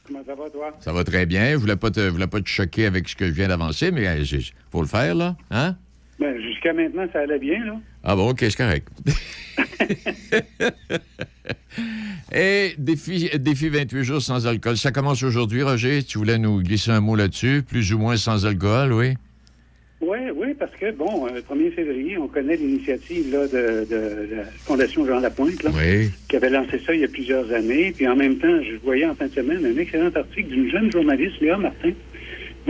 [0.04, 0.76] Comment ça va, toi?
[0.80, 1.52] Ça va très bien.
[1.52, 4.22] Je voulais te, je voulais pas te choquer avec ce que je viens d'avancer, mais
[4.22, 5.36] il faut le faire, là.
[5.50, 5.76] Hein?
[6.20, 7.80] Ben, jusqu'à maintenant, ça allait bien, là.
[8.04, 8.86] Ah bon, OK, c'est correct.
[12.32, 14.76] Et défi, défi 28 jours sans alcool.
[14.76, 16.02] Ça commence aujourd'hui, Roger.
[16.02, 19.14] Tu voulais nous glisser un mot là-dessus, plus ou moins sans alcool, oui?
[20.02, 24.34] Oui, oui, parce que, bon, euh, le 1er février, on connaît l'initiative là, de, de
[24.36, 26.10] la Fondation Jean Lapointe, là, Oui.
[26.28, 27.92] qui avait lancé ça il y a plusieurs années.
[27.94, 30.90] Puis en même temps, je voyais en fin de semaine un excellent article d'une jeune
[30.90, 31.90] journaliste, Léa Martin.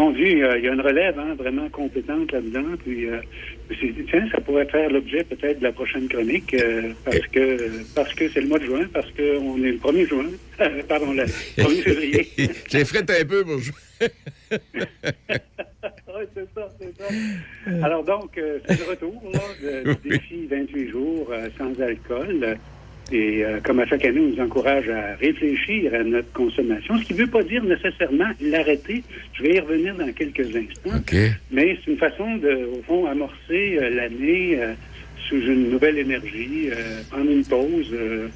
[0.00, 2.64] Mon Dieu, euh, il y a une relève hein, vraiment compétente là-dedans.
[2.82, 3.20] Puis euh,
[3.68, 6.92] je me suis dit, tiens, ça pourrait faire l'objet peut-être de la prochaine chronique, euh,
[7.04, 10.24] parce que parce que c'est le mois de juin, parce qu'on est le 1er juin,
[10.62, 12.28] euh, pardon, le 1er février.
[12.70, 13.74] J'ai frette un peu, bonjour.
[14.00, 14.08] oui,
[16.34, 17.08] c'est ça, c'est ça.
[17.84, 19.40] Alors donc, euh, c'est le retour là,
[19.84, 22.56] de- du défi 28 jours euh, sans alcool.
[23.12, 27.04] Et euh, comme à chaque année, on nous encourage à réfléchir à notre consommation, ce
[27.04, 29.02] qui ne veut pas dire nécessairement l'arrêter.
[29.34, 30.96] Je vais y revenir dans quelques instants.
[31.50, 34.74] Mais c'est une façon de, au fond, amorcer euh, l'année euh,
[35.28, 38.28] sous une nouvelle énergie, euh, prendre une pause, euh,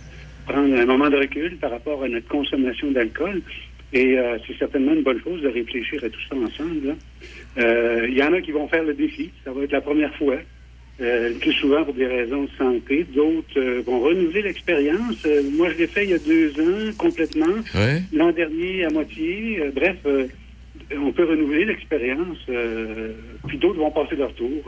[0.47, 3.43] prendre un moment de recul par rapport à notre consommation d'alcool.
[3.93, 6.97] Et euh, c'est certainement une bonne chose de réfléchir à tout ça ensemble.
[7.59, 9.31] Euh, Il y en a qui vont faire le défi.
[9.45, 10.37] Ça va être la première fois.
[11.01, 13.05] Euh, le plus souvent pour des raisons de santé.
[13.13, 15.17] D'autres euh, vont renouveler l'expérience.
[15.27, 17.57] Euh, moi, je l'ai fait il y a deux ans complètement.
[17.75, 18.03] Ouais.
[18.13, 19.61] L'an dernier à moitié.
[19.75, 19.97] Bref,
[20.97, 22.39] on peut renouveler l'expérience.
[23.49, 24.63] puis d'autres vont passer leur tour.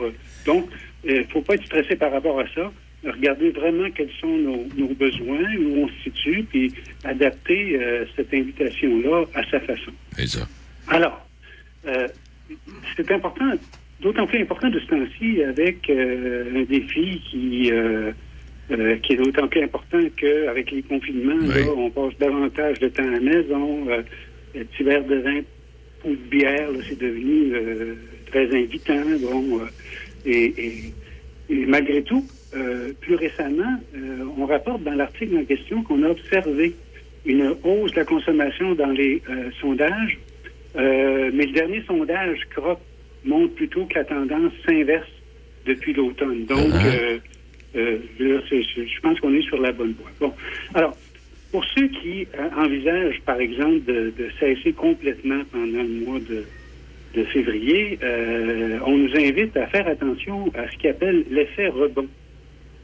[0.45, 0.69] Donc,
[1.05, 2.73] il ne faut pas être stressé par rapport à ça.
[3.05, 6.73] Regarder vraiment quels sont nos, nos besoins, où on se situe, puis
[7.05, 7.79] adapter
[8.17, 9.91] cette invitation-là à sa façon.
[10.25, 10.45] Ça.
[10.89, 11.25] Alors,
[12.97, 13.53] c'est important,
[14.01, 18.11] d'autant plus important de ce temps-ci avec euh, un défi qui, euh,
[18.71, 23.07] euh, qui est d'autant plus important qu'avec les confinements, là, on passe davantage de temps
[23.07, 23.85] à la maison.
[24.55, 25.41] Le petit verre de vin
[26.05, 27.51] ou de bière, c'est devenu
[28.27, 29.01] très invitant.
[29.21, 29.61] Bon,
[30.25, 30.93] et, et-
[31.49, 32.27] et malgré tout,
[33.01, 33.81] plus récemment,
[34.37, 36.75] on rapporte dans l'article en question qu'on a observé
[37.25, 39.21] une hausse de la consommation dans les
[39.61, 40.17] sondages,
[40.75, 42.79] mais le dernier sondage CROP
[43.27, 45.07] montre plutôt que la tendance s'inverse
[45.65, 46.45] depuis l'automne.
[46.45, 47.17] Donc, euh,
[47.75, 47.97] euh,
[48.49, 50.11] c'est- je pense qu'on est sur la bonne voie.
[50.19, 50.33] Bon,
[50.73, 50.95] alors,
[51.51, 56.43] pour ceux qui euh, envisagent, par exemple, de, de cesser complètement pendant le mois de,
[57.15, 62.07] de février, euh, on nous invite à faire attention à ce qu'ils appellent l'effet rebond.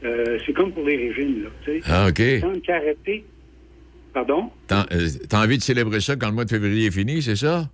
[0.04, 1.48] Euh, c'est comme pour les régimes, là.
[1.64, 1.80] tu sais.
[1.86, 2.22] Ah, OK.
[2.40, 3.24] Tant qu'arrêter.
[4.12, 4.50] Pardon?
[4.70, 7.68] Euh, t'as envie de célébrer ça quand le mois de février est fini, c'est ça?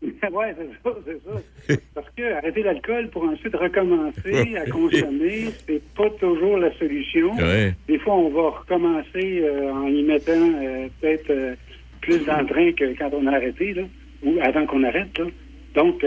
[0.02, 1.80] oui, c'est ça, c'est ça.
[1.94, 7.34] Parce que arrêter l'alcool pour ensuite recommencer à consommer, c'est pas toujours la solution.
[7.36, 7.74] Ouais.
[7.86, 11.54] Des fois, on va recommencer euh, en y mettant euh, peut-être euh,
[12.00, 13.82] plus d'entrain que quand on a arrêté, là,
[14.22, 15.18] ou avant qu'on arrête.
[15.18, 15.26] Là.
[15.74, 16.04] Donc,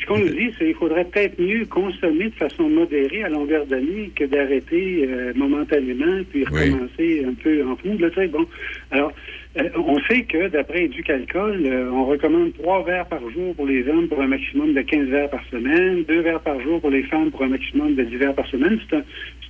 [0.00, 3.66] ce qu'on nous dit, c'est qu'il faudrait peut-être mieux consommer de façon modérée à longueur
[3.66, 7.96] d'année que d'arrêter euh, momentanément puis recommencer un peu en fond.
[7.98, 8.46] Là, bon.
[8.90, 9.12] Alors,
[9.58, 13.86] euh, on sait que d'après Éducalcool, euh, on recommande trois verres par jour pour les
[13.86, 17.02] hommes pour un maximum de 15 verres par semaine, deux verres par jour pour les
[17.02, 18.78] femmes pour un maximum de 10 verres par semaine.
[18.88, 19.02] C'est un,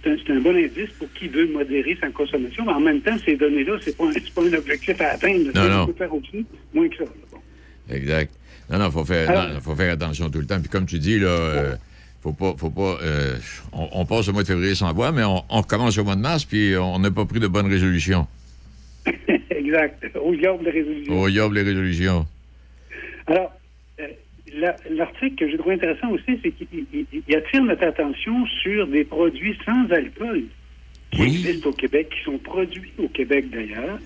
[0.02, 2.64] c'est un, c'est un bon indice pour qui veut modérer sa consommation.
[2.66, 5.50] Mais en même temps, ces données-là, c'est pas, un- pas un objectif à atteindre.
[5.55, 5.83] Non, non.
[5.83, 7.05] On peut faire au-dessus, moins que ça.
[7.05, 7.11] là.
[7.31, 7.38] Bon.
[7.94, 8.33] Exact.
[8.72, 10.58] Non, non, faut faire, Alors- non, faut faire attention tout le temps.
[10.61, 11.76] Puis comme tu dis, là, euh,
[12.22, 12.98] faut pas, faut pas.
[13.02, 13.37] euh,
[13.72, 16.16] on, on passe le mois de février sans boire, mais on, on recommence au mois
[16.16, 18.26] de mars, puis on n'a pas pris de bonnes résolutions.
[19.50, 20.04] exact.
[20.22, 21.20] Au diable de résolution.
[21.20, 22.26] Oh, yob les résolutions.
[23.26, 23.52] Alors,
[24.00, 24.06] euh,
[24.56, 28.87] la- l'article que j'ai trouvé intéressant aussi, c'est qu'il il- il attire notre attention sur
[28.87, 30.44] des produits sans alcool
[31.11, 33.98] qui existent au Québec, qui sont produits au Québec d'ailleurs.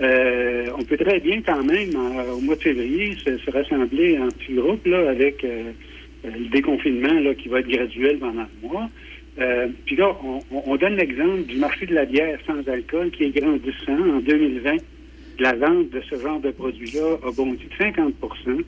[0.00, 4.18] Euh, on peut très bien quand même, euh, au mois de février, se, se rassembler
[4.18, 5.72] en petits groupes là, avec euh,
[6.24, 8.88] le déconfinement là, qui va être graduel pendant le mois.
[9.86, 13.24] Puis là, on, on- on donne l'exemple du marché de la bière sans alcool qui
[13.24, 13.98] est grandissant.
[14.16, 14.76] En 2020,
[15.40, 18.62] la vente de ce genre de produit-là a bondi de 50%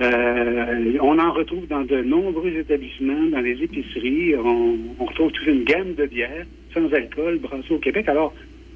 [0.00, 4.34] euh, on en retrouve dans de nombreux établissements, dans les épiceries.
[4.36, 8.08] On, on retrouve toute une gamme de bières sans alcool brassées au Québec.
[8.08, 8.34] Alors,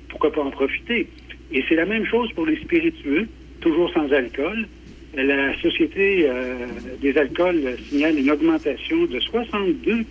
[0.09, 1.09] pourquoi pas en profiter?
[1.53, 3.29] Et c'est la même chose pour les spiritueux,
[3.61, 4.67] toujours sans alcool.
[5.15, 6.67] la Société euh,
[7.01, 10.05] des alcools signale une augmentation de 62%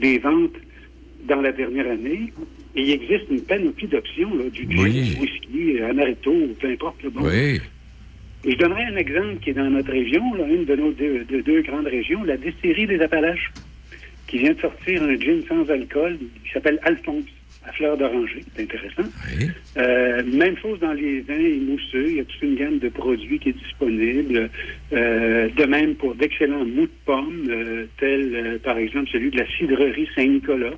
[0.00, 0.54] des ventes
[1.26, 2.32] dans la dernière année.
[2.76, 4.92] Et il existe une panoplie d'options, du gin, Oui.
[5.14, 7.02] du whisky, amaretto, peu importe.
[7.02, 7.22] le bon.
[7.24, 7.60] Oui.
[8.46, 11.24] Et je donnerai un exemple qui est dans notre région, là, une de nos deux,
[11.24, 13.52] de deux grandes régions, la distillerie des Appalaches,
[14.26, 17.24] qui vient de sortir un gin sans alcool qui s'appelle Alphonse,
[17.66, 18.44] à fleur d'oranger.
[18.54, 19.08] C'est intéressant.
[19.76, 22.06] Euh, même chose dans les vins mousseux.
[22.08, 24.50] Il y a toute une gamme de produits qui est disponible.
[24.92, 29.38] Euh, de même pour d'excellents mous de pommes, euh, tels euh, par exemple celui de
[29.38, 30.74] la cidrerie Saint-Nicolas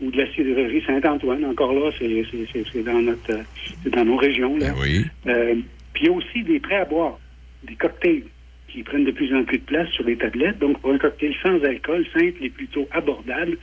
[0.00, 1.44] ou de la cidrerie Saint-Antoine.
[1.44, 3.40] Encore là, c'est dans notre
[3.86, 4.56] dans nos régions.
[4.58, 4.74] Là.
[4.80, 5.04] oui.
[5.26, 5.54] Euh,
[5.94, 7.18] puis il y a aussi des prêts à boire,
[7.66, 8.24] des cocktails
[8.68, 10.58] qui prennent de plus en plus de place sur les tablettes.
[10.58, 13.56] Donc, pour un cocktail sans alcool, simple et plutôt abordable,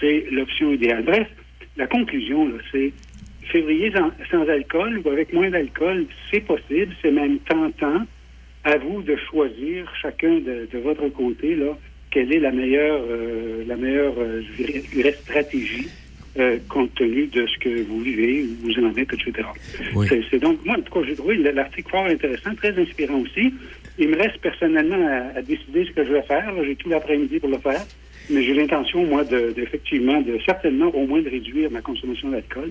[0.00, 1.04] c'est l'option idéale.
[1.04, 1.28] Bref,
[1.78, 2.92] la conclusion, c'est
[3.42, 8.04] février sans, sans alcool ou avec moins d'alcool, c'est possible, c'est même tentant.
[8.64, 11.78] À vous de choisir, chacun de, de votre côté, là,
[12.10, 14.42] quelle est la meilleure, euh, la meilleure euh,
[15.22, 15.88] stratégie
[16.38, 19.48] euh, compte tenu de ce que vous vivez, où vous en êtes, etc.
[20.30, 23.54] C'est donc, moi, en tout cas, j'ai trouvé l'article fort intéressant, très inspirant aussi.
[23.98, 26.52] Il me reste personnellement à, à décider ce que je vais faire.
[26.64, 27.84] J'ai tout l'après-midi pour le faire.
[28.30, 32.70] Mais j'ai l'intention, moi, de, d'effectivement, de certainement au moins de réduire ma consommation d'alcool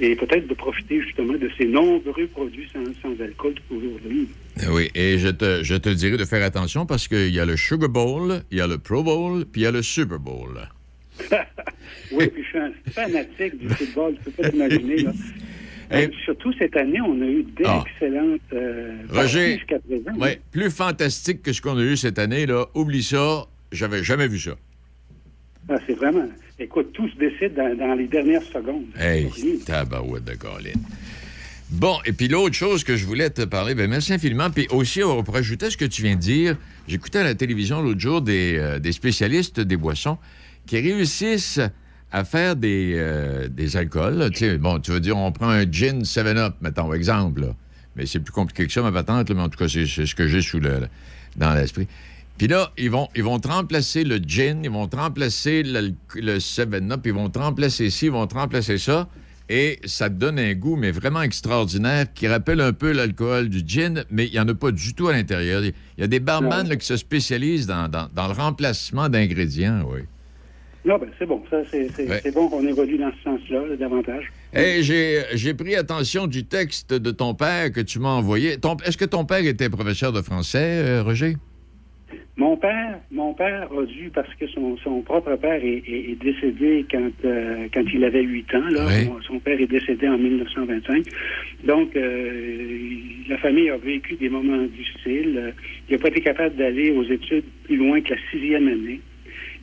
[0.00, 4.28] et peut-être de profiter justement de ces nombreux produits sans, sans alcool aujourd'hui.
[4.70, 7.56] Oui, et je te, je te dirais de faire attention parce qu'il y a le
[7.56, 10.58] Sugar Bowl, il y a le Pro Bowl, puis il y a le Super Bowl.
[12.12, 14.96] Oui, puis je suis un fanatique du football, tu peux pas l'imaginer.
[15.02, 15.12] là.
[15.92, 17.84] Euh, surtout cette année, on a eu Ah.
[17.84, 20.34] d'excellentes euh, parties Roger, jusqu'à présent.
[20.50, 24.38] plus fantastique que ce qu'on a eu cette année, là, oublie ça, j'avais jamais vu
[24.38, 24.52] ça.
[25.68, 26.28] Ah, c'est vraiment.
[26.58, 28.84] Écoute, tout se décide dans, dans les dernières secondes.
[28.98, 29.28] Hey,
[29.64, 30.72] tabarouette de Colin.
[31.70, 34.50] Bon, et puis l'autre chose que je voulais te parler, ben merci infiniment.
[34.50, 37.34] Puis aussi, on pour ajouter à ce que tu viens de dire, j'écoutais à la
[37.34, 40.18] télévision l'autre jour des, euh, des spécialistes des boissons
[40.66, 41.60] qui réussissent
[42.12, 44.30] à faire des, euh, des alcools.
[44.32, 47.40] Tu sais, bon, tu veux dire, on prend un gin 7-Up, mettons, exemple.
[47.40, 47.54] là.
[47.96, 50.06] Mais c'est plus compliqué que ça, ma patente, là, mais en tout cas, c'est c'est
[50.06, 50.80] ce que j'ai sous le,
[51.36, 51.88] dans l'esprit.
[52.38, 55.92] Puis là, ils vont, ils vont te remplacer le gin, ils vont te remplacer le,
[56.16, 59.08] le 7-Up, ils vont te remplacer ci, ils vont te remplacer ça.
[59.48, 63.62] Et ça te donne un goût, mais vraiment extraordinaire, qui rappelle un peu l'alcool du
[63.66, 65.62] gin, mais il n'y en a pas du tout à l'intérieur.
[65.64, 69.82] Il y a des barman là, qui se spécialisent dans, dans- dans le remplacement d'ingrédients,
[69.86, 70.00] oui.
[70.86, 71.42] Non, ben c'est bon.
[71.50, 72.20] Ça, c'est c'est- Ouais.
[72.22, 74.24] c'est bon qu'on évolue dans ce sens-là, là, davantage.
[74.52, 78.58] Hey, j'ai j'ai pris attention du texte de ton père que tu m'as envoyé.
[78.58, 81.36] Ton- Est-ce que ton père était professeur de français, euh, Roger?
[82.36, 86.18] Mon père, mon père a dû, parce que son, son propre père est, est- est
[86.20, 88.68] décédé quand, euh, quand il avait 8 ans.
[88.70, 88.86] Là.
[88.88, 89.04] Oui.
[89.04, 91.04] Son, son père est décédé en 1925.
[91.64, 92.78] Donc, euh,
[93.28, 95.54] la famille a vécu des moments difficiles.
[95.88, 99.00] Il n'a pas été capable d'aller aux études plus loin que la sixième année.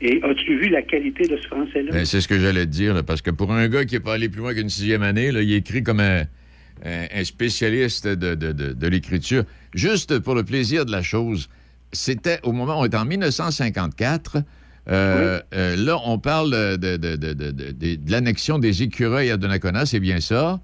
[0.04, 1.92] Et as-tu vu la qualité de ce français-là?
[1.92, 4.00] Ben, c'est ce que j'allais te dire, là, parce que pour un gars qui n'est
[4.02, 6.22] pas allé plus loin qu'une sixième année, là, il écrit comme un,
[6.86, 9.44] un- un spécialiste de, de- de- de l'écriture.
[9.76, 11.50] Juste pour le plaisir de la chose,
[11.94, 14.38] c'était au moment où on est en 1954.
[14.90, 20.60] euh, euh, là, on parle de, l'annexion des écureuils à Donnacona, c'est bien ça.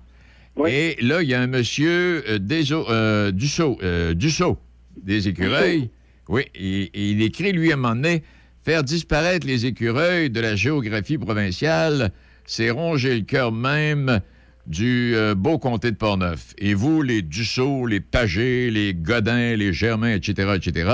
[0.67, 3.77] Et là, il y a un monsieur euh, Deso- euh, Dussault,
[4.15, 4.57] Dussault,
[5.03, 5.89] des écureuils.
[6.29, 8.23] Oui, et, et il écrit, lui, à un moment donné,
[8.65, 12.11] faire disparaître les écureuils de la géographie provinciale,
[12.45, 14.19] c'est ronger le cœur même
[14.67, 16.53] du euh, beau comté de Portneuf.
[16.57, 20.89] Et vous, les Dussault, les Pagés, les Godin, les Germains, etc., etc.,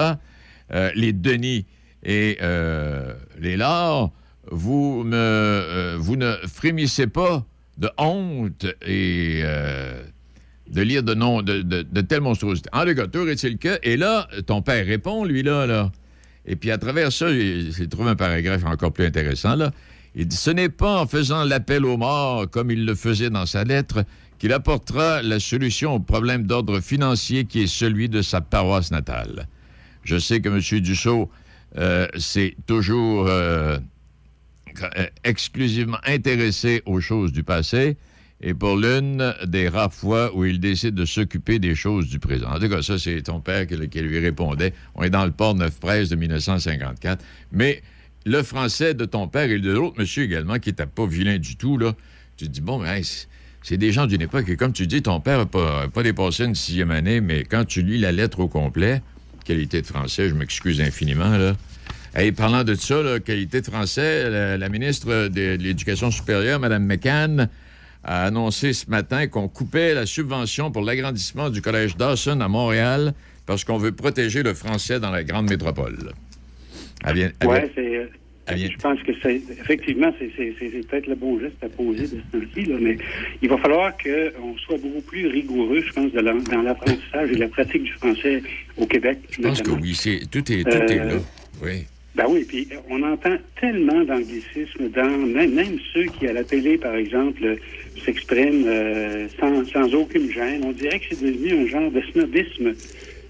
[0.74, 1.66] euh, les Denis
[2.04, 4.12] et euh, les Lards,
[4.52, 7.46] vous, me, vous ne frémissez pas
[7.78, 9.42] de honte et
[10.70, 12.70] de lire de, noms de, de, telles monstruosités.
[12.74, 13.80] En tout cas, est-il que...
[13.84, 15.92] Et là, ton père répond, lui, là, là.
[16.46, 19.72] Et puis, à travers ça, j'ai trouvé un paragraphe encore plus intéressant, là.
[20.30, 24.06] Ce n'est pas en faisant l'appel aux morts, comme il le faisait dans sa lettre,
[24.38, 29.48] qu'il apportera la solution au problème d'ordre financier qui est celui de sa paroisse natale.
[30.04, 30.82] Je sais que M.
[30.82, 31.32] Dussault,
[31.78, 33.78] euh, c'est toujours euh,
[34.82, 37.98] euh, exclusivement intéressé aux choses du passé
[38.42, 42.50] et pour l'une des rares fois où il décide de s'occuper des choses du présent.
[42.50, 44.74] En tout cas, ça, c'est ton père qui, qui lui répondait.
[44.96, 47.24] On est dans le port Neuf-Presse de 1954.
[47.54, 47.82] Mais
[48.26, 51.56] le français de ton père et de l'autre monsieur également, qui n'était pas vilain du
[51.56, 51.94] tout, là,
[52.38, 53.04] tu te dis, bon, mais hey,
[53.62, 54.50] c'est- des gens d'une époque.
[54.50, 57.82] Et comme tu dis, ton père n'a pas, dépassé une sixième année, mais quand tu
[57.82, 59.02] lis la lettre au complet,
[59.46, 61.56] qualité de français, je m'excuse infiniment, là.
[62.16, 62.96] Hey, parlant de ça,
[63.26, 67.50] qualité de français, la, la ministre de, de l'Éducation supérieure, Mme McCann,
[68.04, 73.14] a annoncé ce matin qu'on coupait la subvention pour l'agrandissement du collège Dawson à Montréal
[73.46, 76.14] parce qu'on veut protéger le français dans la grande métropole.
[77.08, 78.10] Elle vient- elle Oui, vient- c'est.
[78.48, 80.28] elle vient- Je pense que c'est effectivement c'est
[80.90, 82.98] peut-être le bon geste à poser de ce temps-ci, mais
[83.42, 87.84] il va falloir qu'on soit beaucoup plus rigoureux, je pense, dans l'apprentissage et la pratique
[87.84, 88.42] du français
[88.78, 89.18] au Québec.
[89.32, 89.94] Je pense que oui,
[90.32, 91.16] tout, est, tout est là.
[91.64, 91.86] Oui.
[92.16, 96.78] Ben oui, puis on entend tellement d'anglicisme dans même, même ceux qui à la télé,
[96.78, 97.58] par exemple,
[98.06, 100.62] s'expriment euh, sans, sans aucune gêne.
[100.64, 102.74] On dirait que c'est devenu un genre de snobisme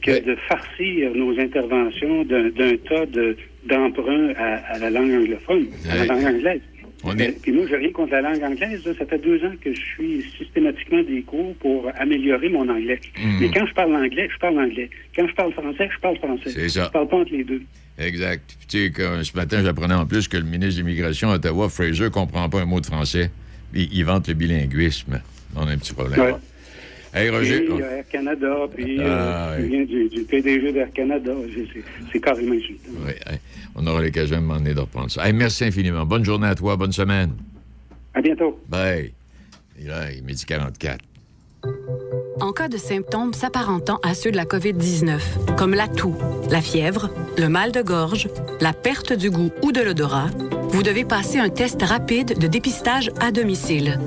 [0.02, 2.50] que de farcir nos interventions d'un
[2.90, 3.38] tas de-
[3.68, 6.62] d'emprunts à, à la langue anglophone, à la langue anglaise.
[7.06, 8.86] On Euh, Puis moi, j'ai rien contre la langue anglaise.
[8.86, 8.94] là.
[8.98, 13.00] Ça fait deux ans que je suis systématiquement des cours pour améliorer mon anglais.
[13.22, 13.40] Mhm.
[13.42, 14.90] Mais quand je parle anglais, je parle anglais.
[15.16, 16.50] Quand je parle français, je parle français.
[16.52, 16.86] C'est ça.
[16.86, 17.62] Je parle pas entre les deux.
[18.00, 18.56] Exact.
[18.60, 21.68] Puis, tu sais, ce matin, j'apprenais en plus que le ministre de l'Immigration à Ottawa,
[21.68, 23.30] Fraser, comprend pas un mot de français.
[23.74, 25.22] Il, il vante le bilinguisme.
[25.58, 26.20] On a un petit problème.
[26.20, 26.34] Ouais.
[27.14, 27.66] Hey, Roger.
[27.70, 29.64] Il y a Air Canada, puis Ah, euh, oui.
[29.64, 31.32] qui vient du, du PDG d'Air Canada.
[32.12, 32.90] C'est- carrément insultant.
[33.06, 33.38] Oui, hey,
[33.76, 35.28] on aura l'occasion de m'en de reprendre ça.
[35.28, 36.06] Hey, merci infiniment.
[36.06, 36.76] Bonne journée à toi.
[36.76, 37.32] Bonne semaine.
[38.14, 38.60] À bientôt.
[38.68, 39.12] Bye.
[39.80, 41.00] Et là, il est midi 44.
[42.42, 46.16] En cas de symptômes s'apparentant à ceux de la COVID-19, comme la toux,
[46.50, 48.28] la fièvre, le mal de gorge,
[48.60, 50.30] la perte du goût ou de l'odorat,
[50.70, 54.00] vous devez passer un test rapide de dépistage à domicile.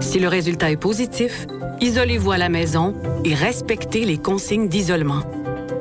[0.00, 1.46] Si le résultat est positif,
[1.80, 5.22] isolez-vous à la maison et respectez les consignes d'isolement.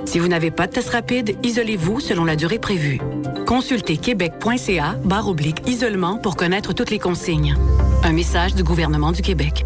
[0.05, 2.99] Si vous n'avez pas de test rapide, isolez-vous selon la durée prévue.
[3.45, 7.55] Consultez québec.ca barre oblique isolement pour connaître toutes les consignes.
[8.03, 9.65] Un message du gouvernement du Québec.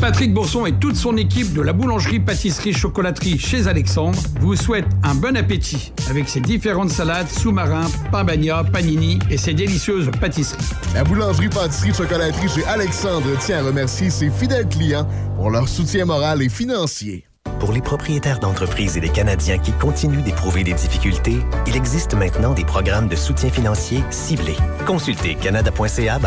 [0.00, 5.36] Patrick Bourson et toute son équipe de la boulangerie-pâtisserie-chocolaterie chez Alexandre vous souhaitent un bon
[5.36, 10.64] appétit avec ses différentes salades, sous-marins, pain bagna, panini et ses délicieuses pâtisseries.
[10.94, 16.48] La boulangerie-pâtisserie-chocolaterie chez Alexandre tient à remercier ses fidèles clients pour leur soutien moral et
[16.48, 17.26] financier.
[17.58, 22.54] Pour les propriétaires d'entreprises et les Canadiens qui continuent d'éprouver des difficultés, il existe maintenant
[22.54, 24.56] des programmes de soutien financier ciblés.
[24.86, 26.18] Consultez canada.ca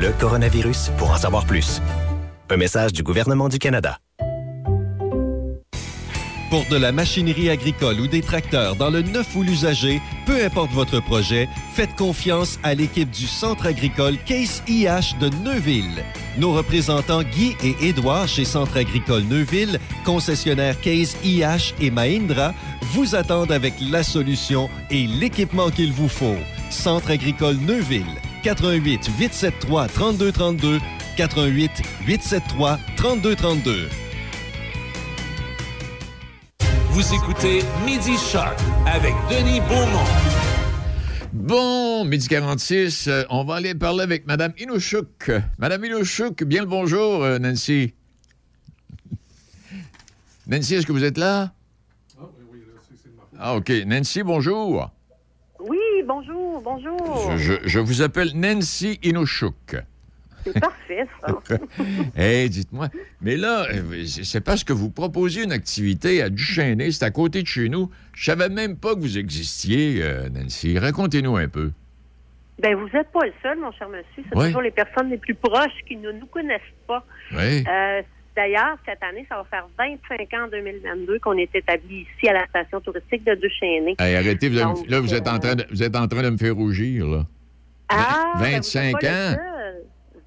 [0.00, 1.80] le coronavirus pour en savoir plus.
[2.50, 3.98] Un message du gouvernement du Canada.
[6.50, 10.70] Pour de la machinerie agricole ou des tracteurs dans le neuf ou l'usager, peu importe
[10.72, 16.04] votre projet, faites confiance à l'équipe du Centre agricole Case IH de Neuville.
[16.36, 22.52] Nos représentants Guy et Édouard chez Centre agricole Neuville, concessionnaire Case IH et Mahindra,
[22.92, 26.36] vous attendent avec la solution et l'équipement qu'il vous faut.
[26.68, 28.04] Centre agricole Neuville,
[28.42, 30.80] 88 873 3232,
[31.16, 31.70] 88
[32.06, 33.88] 873 3232.
[36.90, 40.04] Vous écoutez Midi Shark avec Denis Beaumont.
[41.32, 45.30] Bon, midi 46, euh, on va aller parler avec Mme Inouchouk.
[45.58, 47.94] Mme Inouchouk, bien le bonjour, euh, Nancy.
[50.46, 51.52] Nancy, est-ce que vous êtes là?
[53.38, 53.72] Ah, OK.
[53.86, 54.90] Nancy, bonjour.
[55.60, 57.36] Oui, bonjour, bonjour.
[57.36, 59.76] Je, je vous appelle Nancy Inouchouk.
[60.44, 61.38] C'est parfait, ça.
[62.16, 62.88] Hey, dites-moi,
[63.20, 67.10] mais là, euh, c'est c'est parce que vous proposez une activité à Duchesnay, c'est à
[67.10, 67.90] côté de chez nous.
[68.14, 70.78] Je savais même pas que vous existiez, euh, Nancy.
[70.78, 71.70] Racontez-nous un peu.
[72.60, 74.04] Ben, vous n'êtes pas le seul, mon cher monsieur.
[74.16, 74.46] C'est Oui.
[74.46, 77.04] toujours les personnes les plus proches qui ne nous connaissent pas.
[77.32, 77.64] Oui.
[77.68, 78.02] Euh,
[78.34, 82.32] D'ailleurs, cette année, ça va faire 25 ans en 2022 qu'on est établi ici à
[82.32, 83.94] la station touristique de Duchesnay.
[83.98, 86.22] Hey, arrêtez, vous, Donc, là, vous êtes, en euh, train de, vous êtes en train
[86.22, 87.26] de me faire rougir, là.
[87.90, 89.36] Ah, ben, vous êtes 25 pas le ans?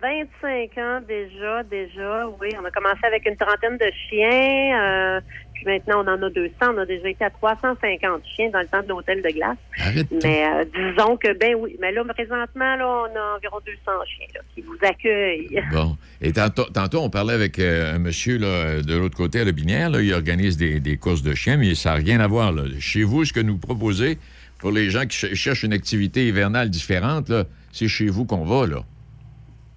[0.05, 0.27] Seul.
[0.41, 2.49] 25 ans déjà, déjà, oui.
[2.61, 5.19] On a commencé avec une trentaine de chiens, euh,
[5.53, 6.53] puis maintenant on en a 200.
[6.61, 9.57] On a déjà été à 350 chiens dans le temps de l'hôtel de glace.
[9.79, 10.07] Arrête.
[10.23, 11.75] Mais euh, disons que, ben oui.
[11.81, 15.61] Mais là, présentement, là, on a environ 200 chiens là, qui vous accueillent.
[15.71, 15.97] Bon.
[16.21, 19.51] Et tantôt, tantôt, on parlait avec euh, un monsieur là, de l'autre côté à la
[19.51, 19.89] Binière.
[19.89, 22.51] Là, il organise des, des courses de chiens, mais ça n'a rien à voir.
[22.51, 22.63] Là.
[22.79, 24.17] Chez vous, ce que nous proposez
[24.59, 27.31] pour les gens qui ch- cherchent une activité hivernale différente,
[27.71, 28.67] c'est chez vous qu'on va.
[28.67, 28.77] Là.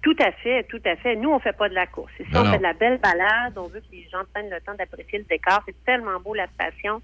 [0.01, 1.15] Tout à fait, tout à fait.
[1.17, 2.11] Nous, on fait pas de la course.
[2.17, 3.57] C'est ça, Non, on fait de la belle balade.
[3.57, 5.61] On veut que les gens prennent le temps d'apprécier le décor.
[5.65, 7.01] C'est tellement beau, la station.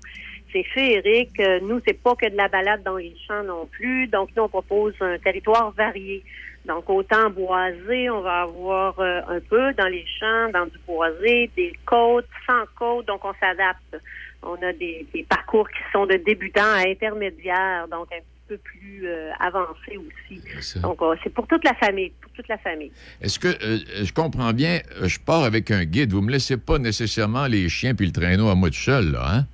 [0.53, 1.37] C'est féerique.
[1.41, 4.07] Euh, Nous, c'est pas que de la balade dans les champs non plus.
[4.07, 6.23] Donc, nous, on propose un territoire varié.
[6.65, 11.51] Donc, autant boisé, on va avoir euh, un peu dans les champs, dans du boisé,
[11.55, 13.07] des côtes, sans côtes.
[13.07, 13.97] Donc, on s'adapte.
[14.45, 18.57] On a des, des parcours qui sont de débutants à intermédiaires, donc un petit peu
[18.57, 20.41] plus euh, avancés aussi.
[20.81, 22.91] Donc, c'est pour toute la famille, pour toute la famille.
[23.21, 26.13] Est-ce que euh, je comprends bien, euh, je pars avec un guide.
[26.13, 29.25] Vous me laissez pas nécessairement les chiens puis le traîneau à moi tout seul, là,
[29.27, 29.45] hein?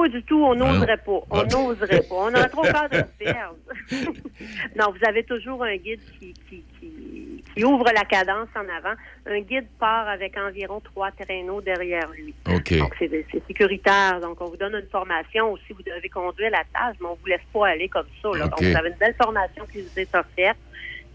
[0.00, 1.20] Pas du tout, on n'oserait pas.
[1.30, 1.44] On Ah.
[1.44, 2.14] n'oserait pas.
[2.14, 3.56] On a trop peur de se perdre.
[4.76, 8.94] non, vous avez toujours un guide qui, qui, qui, qui ouvre la cadence en avant.
[9.26, 12.34] Un guide part avec environ trois traîneaux derrière lui.
[12.48, 12.78] OK.
[12.78, 14.20] Donc, c'est c'est sécuritaire.
[14.20, 15.72] Donc, on vous donne une formation aussi.
[15.72, 18.28] Vous devez conduire la tâche, mais on vous laisse pas aller comme ça.
[18.38, 18.46] là.
[18.48, 20.58] Donc, vous avez une belle formation qui vous est offerte.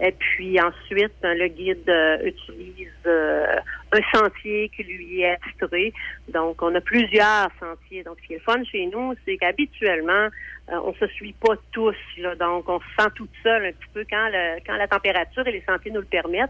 [0.01, 3.45] Et puis ensuite, euh, le guide euh, utilise euh,
[3.91, 5.93] un sentier qui lui est attitré.
[6.33, 8.03] Donc, on a plusieurs sentiers.
[8.03, 10.27] Donc, ce qui est le fun chez nous, c'est qu'habituellement,
[10.71, 11.95] euh, on se suit pas tous.
[12.17, 12.35] Là.
[12.35, 15.51] Donc, on se sent toute seule un petit peu quand, le, quand la température et
[15.51, 16.49] les sentiers nous le permettent.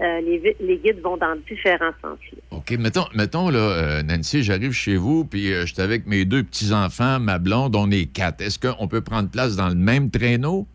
[0.00, 2.38] euh, les, les guides vont dans différents sentiers.
[2.50, 6.42] OK, mettons, mettons là, euh, Nancy, j'arrive chez vous, puis je suis avec mes deux
[6.42, 8.40] petits-enfants, ma blonde, on est quatre.
[8.40, 10.66] Est-ce qu'on peut prendre place dans le même traîneau?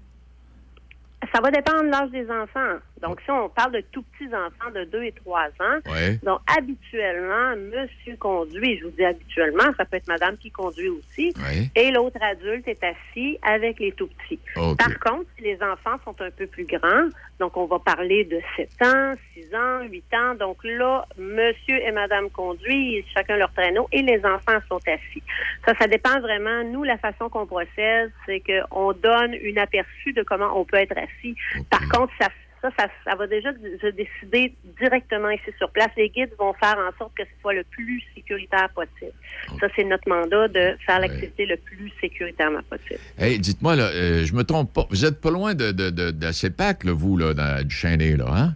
[1.33, 2.79] Ça va dépendre de l'âge des enfants.
[3.01, 6.17] Donc, si on parle de tout petits enfants de 2 et 3 ans, Ouais.
[6.23, 8.77] donc habituellement, monsieur conduit.
[8.79, 11.33] Je vous dis habituellement, ça peut être madame qui conduit aussi.
[11.37, 11.69] Ouais.
[11.75, 14.39] Et l'autre adulte est assis avec les tout petits.
[14.55, 18.39] Par contre, si les enfants sont un peu plus grands, donc on va parler de
[18.57, 20.35] 7 ans, 6 ans, 8 ans.
[20.35, 25.23] Donc là, monsieur et madame conduisent chacun leur traîneau et les enfants sont assis.
[25.65, 26.63] Ça, ça dépend vraiment.
[26.65, 30.97] Nous, la façon qu'on procède, c'est qu'on donne une aperçu de comment on peut être
[30.97, 31.35] assis.
[31.69, 32.27] Par contre, ça
[32.61, 35.89] ça, ça, ça va déjà se décider directement ici sur place.
[35.97, 39.13] Les guides vont faire en sorte que ce soit le plus sécuritaire possible.
[39.59, 42.99] Ça, c'est notre mandat de faire l'activité le plus sécuritairement possible.
[43.17, 44.85] Hey, dites-moi, là, euh, je me trompe pas.
[44.89, 48.17] Vous êtes pas loin de, de, de, de la CEPAC, là, vous, là, dans, du
[48.17, 48.53] là, hein?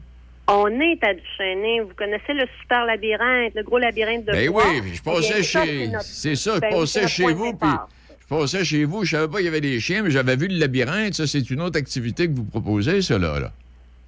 [0.48, 1.80] On est à Duchesnay.
[1.82, 4.64] Vous connaissez le super labyrinthe, le gros labyrinthe de Ben bois?
[4.70, 5.90] oui, je passais chez.
[6.02, 7.70] c'est ça, je ben, passais chez vous, puis.
[8.22, 10.48] Je passais chez vous, je savais pas qu'il y avait des chiens, mais j'avais vu
[10.48, 11.14] le labyrinthe.
[11.14, 13.52] Ça, c'est une autre activité que vous proposez, ça, là.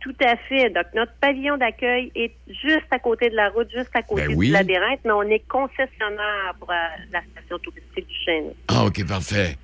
[0.05, 0.69] Tout à fait.
[0.69, 4.35] Donc, notre pavillon d'accueil est juste à côté de la route, juste à côté Ben
[4.37, 4.47] oui.
[4.47, 6.75] du labyrinthe, mais on est concessionnaire pour euh,
[7.11, 8.51] la station touristique du Chêne.
[8.67, 9.55] Ah, OK, parfait.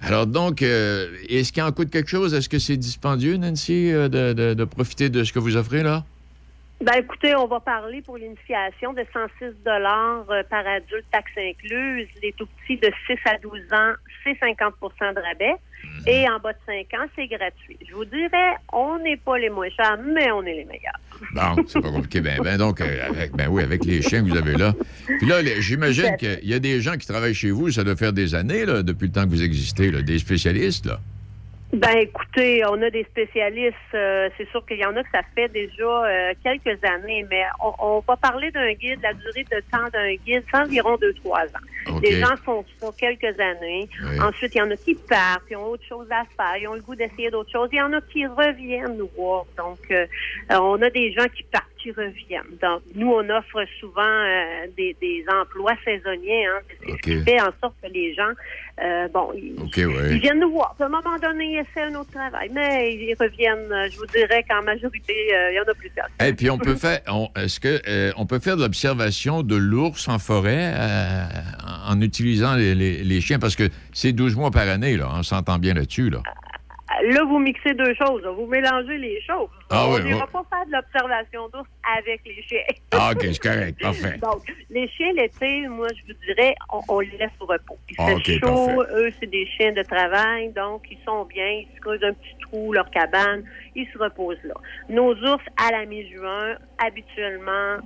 [0.00, 2.32] Alors, donc, euh, est-ce qu'il en coûte quelque chose?
[2.32, 5.82] Est-ce que c'est dispendieux, Nancy, euh, de, de- de profiter de ce que vous offrez,
[5.82, 6.04] là?
[6.80, 12.06] Ben, écoutez, on va parler pour l'initiation de 106 dollars euh, par adulte, taxes incluses.
[12.22, 15.54] Les tout petits de 6 à 12 ans, c'est 50% de rabais.
[15.82, 16.02] Mhm.
[16.06, 17.76] Et en bas de 5 ans, c'est gratuit.
[17.88, 21.00] Je vous dirais, on n'est pas les moins chers, mais on est les meilleurs.
[21.32, 22.20] Bon, c'est pas compliqué.
[22.20, 24.72] Ben, ben donc, euh, avec, ben oui, avec les chiens que vous avez là.
[25.04, 28.12] Puis là, j'imagine qu'il y a des gens qui travaillent chez vous, ça doit faire
[28.12, 31.00] des années, là, depuis le temps que vous existez, là, des spécialistes, là.
[31.72, 33.76] Ben écoutez, on a des spécialistes.
[33.92, 37.44] euh, c'est sûr qu'il y en a que ça fait déjà euh, quelques années, mais
[37.62, 39.00] on, on va parler d'un guide.
[39.02, 41.92] La durée de temps d'un guide, c'est environ deux trois ans.
[41.94, 42.02] OK.
[42.02, 43.86] Les gens font ça quelques années.
[44.02, 44.20] Oui.
[44.20, 46.74] Ensuite, il y en a qui partent, ils ont autre chose à faire, ils ont
[46.74, 47.68] le goût d'essayer d'autres choses.
[47.72, 49.44] Il y en a qui reviennent nous voir.
[49.58, 50.06] Donc, euh,
[50.50, 52.56] on a des gens qui partent, qui reviennent.
[52.62, 56.46] Donc, nous, on offre souvent euh, des, des emplois saisonniers.
[56.46, 58.30] Hein, C'est ce qui fait en sorte que les gens,
[58.82, 60.10] euh, bon, ils, OK, ouais.
[60.12, 60.74] ils viennent nous voir.
[60.74, 62.50] Puis, à un moment donné, ils essaient un autre travail.
[62.52, 66.06] Mais ils reviennent, euh, je vous dirais qu'en majorité, euh, il y en a plusieurs.
[66.24, 67.00] Et puis on peut faire,
[67.36, 67.80] est-ce que
[68.18, 73.20] on peut faire de l'observation de l'ours en forêt en, en utilisant les, les- les
[73.20, 73.38] chiens?
[73.38, 76.22] Parce que c'est 12 mois par année là, on s'entend bien là-dessus là.
[77.10, 78.22] Là, vous mixez deux choses.
[78.36, 79.48] Vous mélangez les choses.
[79.70, 80.32] Ah on oui, n'ira oui.
[80.32, 81.68] pas faire de l'observation d'ours
[81.98, 82.62] avec les chiens.
[82.92, 84.18] Ah ok, c'est correct, parfait.
[84.18, 87.76] Donc, les chiens l'été, moi, je vous dirais, on, on les laisse au repos.
[87.90, 88.92] Il Ah, fait ok, chaud, parfait.
[88.94, 92.36] eux, c'est des chiens de travail, donc ils sont bien, ils se creusent un petit
[92.40, 94.54] trou, leur cabane, ils se reposent là.
[94.88, 97.76] Nos ours, à la mi-juin, habituellement,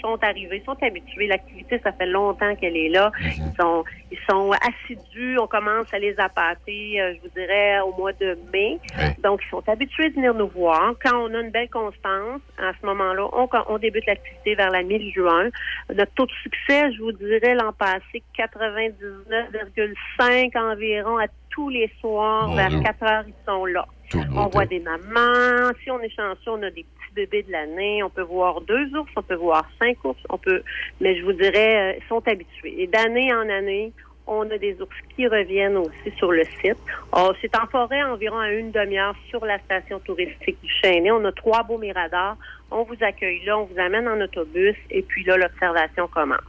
[0.00, 1.26] sont arrivés, sont habitués.
[1.26, 3.12] L'activité, ça fait longtemps qu'elle est là.
[3.20, 5.38] Ils sont, ils sont assidus.
[5.38, 8.78] On commence à les appâter, euh, je vous dirais, au mois de mai.
[9.22, 10.94] Donc, ils sont habitués de venir nous voir.
[11.04, 14.82] Quand on a une belle constance, à ce moment-là, on, on débute l'activité vers la
[14.82, 15.48] mi-juin.
[15.94, 22.54] Notre taux de succès, je vous dirais, l'an passé, 99,5 environ à tous les soirs,
[22.54, 22.80] vers Dieu.
[22.82, 23.84] 4 heures, ils sont là.
[24.14, 25.70] On voit des mamans.
[25.82, 28.02] Si on est chanceux, on a des petits bébés de l'année.
[28.02, 30.62] On peut voir deux ours, on peut voir cinq ours, on peut.
[31.00, 32.82] Mais je vous dirais, euh, ils sont habitués.
[32.82, 33.92] Et d'année en année,
[34.26, 36.76] on a des ours qui reviennent aussi sur le site.
[37.16, 41.10] Oh, c'est en forêt environ à une demi-heure sur la station touristique du Chêné.
[41.10, 42.36] On a trois beaux miradors.
[42.70, 46.40] On vous accueille là, on vous amène en autobus et puis là, l'observation commence.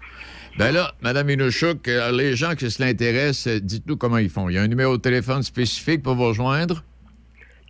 [0.57, 4.49] Ben là, Madame Inouchouk, euh, les gens qui se l'intéressent, dites-nous comment ils font.
[4.49, 6.83] Il y a un numéro de téléphone spécifique pour vous rejoindre?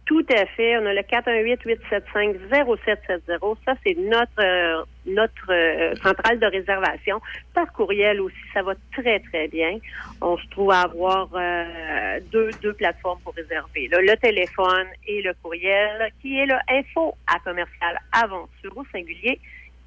[0.09, 0.75] Tout à fait.
[0.79, 3.57] On a le 418-875-0770.
[3.63, 7.21] Ça, c'est notre euh, notre euh, centrale de réservation.
[7.53, 9.77] Par courriel aussi, ça va très, très bien.
[10.19, 13.87] On se trouve à avoir euh, deux, deux plateformes pour réserver.
[13.87, 19.39] le téléphone et le courriel, qui est le info à commercial aventure au singulier.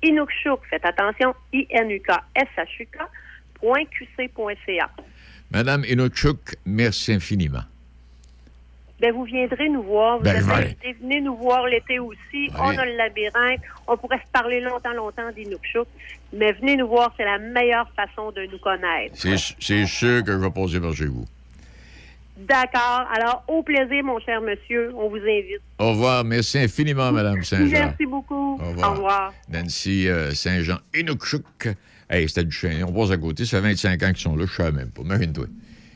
[0.04, 2.98] Inukshuk, faites attention, I-N-U-K-S-H-U-K,
[3.54, 4.88] point QC.ca.
[5.50, 7.64] Madame Inochuk, merci infiniment.
[9.02, 10.18] Ben, vous viendrez nous voir.
[10.18, 10.96] Vous Ben, êtes invités.
[11.02, 12.48] Venez nous voir l'été aussi.
[12.56, 13.60] On a le labyrinthe.
[13.88, 15.88] On pourrait se parler longtemps, longtemps d'Inukshuk.
[16.32, 17.12] Mais venez nous voir.
[17.16, 19.16] C'est la meilleure façon de nous connaître.
[19.16, 21.26] C'est sûr que je vais passer par chez vous.
[22.36, 23.06] D'accord.
[23.12, 24.92] Alors, au plaisir, mon cher monsieur.
[24.94, 25.60] On vous invite.
[25.80, 26.24] Au revoir.
[26.24, 27.70] Merci infiniment, Madame Saint-Jean.
[27.72, 28.60] Merci beaucoup.
[28.62, 28.88] Au revoir.
[28.90, 29.34] Au revoir.
[29.52, 31.68] Nancy euh, Saint-Jean Inoukchouk.
[32.08, 32.84] Hey, c'était du chien.
[32.88, 33.44] On passe à côté.
[33.44, 34.44] Ça fait 25 ans qu'ils sont là.
[34.46, 35.02] Je savais même pas.
[35.02, 35.46] Imagine-toi.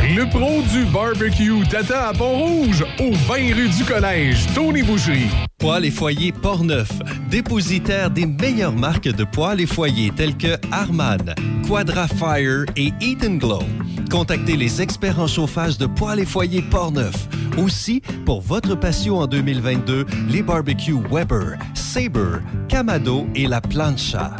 [0.00, 5.30] Le pro du barbecue Tata à Pont-Rouge, au 20 rue du Collège, Tony Boucherie.
[5.58, 6.90] Poêles et foyers Portneuf,
[7.30, 11.34] dépositaire des meilleures marques de poêles et foyers tels que Harman,
[11.68, 13.62] Quadra Fire et Eat Glow.
[14.10, 17.28] Contactez les experts en chauffage de poêles et foyers Portneuf.
[17.56, 24.32] Aussi, pour votre patio en 2022, les barbecues Weber, Sabre, Camado et la Plancha.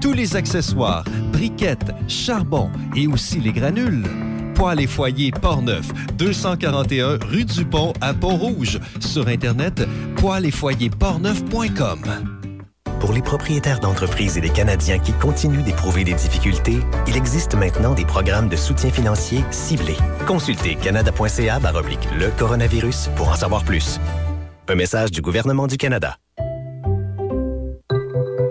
[0.00, 4.04] Tous les accessoires, briquettes, charbon et aussi les granules.
[4.60, 8.78] Poêles et foyers Portneuf, 241 rue du Pont à Pont-Rouge.
[9.00, 12.02] Sur Internet, poêles et portneuf.com.
[13.00, 17.94] Pour les propriétaires d'entreprises et les Canadiens qui continuent d'éprouver des difficultés, il existe maintenant
[17.94, 19.96] des programmes de soutien financier ciblés.
[20.26, 21.58] Consultez canada.ca
[22.18, 23.98] le coronavirus pour en savoir plus.
[24.68, 26.18] Un message du gouvernement du Canada.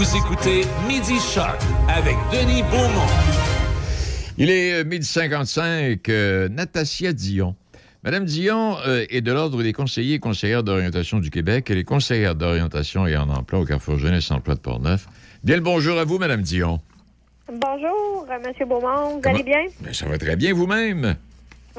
[0.00, 3.06] Vous écoutez Midi Shark avec Denis Beaumont.
[4.38, 6.08] Il est euh, midi 55.
[6.08, 7.54] euh, Natasia Dion.
[8.02, 11.66] Madame Dion euh, est de l'Ordre des conseillers et conseillères d'orientation du Québec.
[11.68, 15.06] Elle est conseillère d'orientation et en emploi au Carrefour Jeunesse Emploi de Portneuf.
[15.44, 16.80] Bien le bonjour à vous, Madame Dion.
[17.52, 19.16] Bonjour, Monsieur Beaumont.
[19.16, 19.66] Vous Comment- allez bien?
[19.82, 21.14] Ben, ça va très bien vous-même.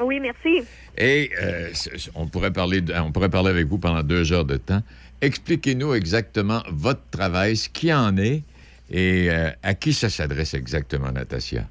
[0.00, 0.64] Oui, merci.
[0.96, 4.32] Et euh, c- c- on, pourrait parler de- on pourrait parler avec vous pendant deux
[4.32, 4.80] heures de temps.
[5.22, 8.42] Expliquez-nous exactement votre travail, ce qui en est
[8.90, 11.62] et euh, à qui ça s'adresse exactement, Natasia?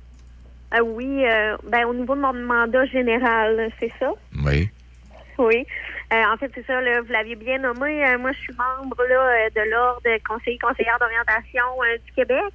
[0.73, 4.13] Euh, oui, euh, ben, au niveau de mon mandat général, c'est ça?
[4.45, 4.69] Oui.
[5.37, 5.65] Oui.
[6.13, 8.05] Euh, en fait, c'est ça, là, vous l'aviez bien nommé.
[8.05, 11.63] euh, moi, je suis membre là, de l'Ordre conseiller conseillère d'orientation
[12.05, 12.53] du Québec.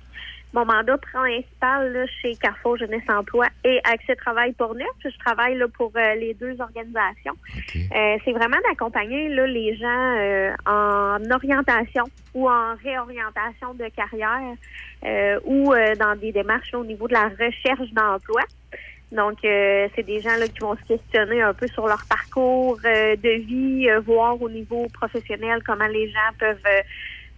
[0.53, 4.89] Mon mandat principal là, chez Carrefour Jeunesse Emploi et Accès Travail pour Neuf.
[5.05, 7.35] Je travaille là, pour euh, les deux organisations.
[7.75, 14.55] Euh, c'est vraiment d'accompagner là, les gens euh, en orientation ou en réorientation de carrière
[15.05, 18.43] euh, ou euh, dans des démarches là, au niveau de la recherche d'emploi.
[19.13, 22.79] Donc, euh, c'est des gens là, qui vont se questionner un peu sur leur parcours
[22.85, 26.57] euh, de vie, euh, voir au niveau professionnel comment les gens peuvent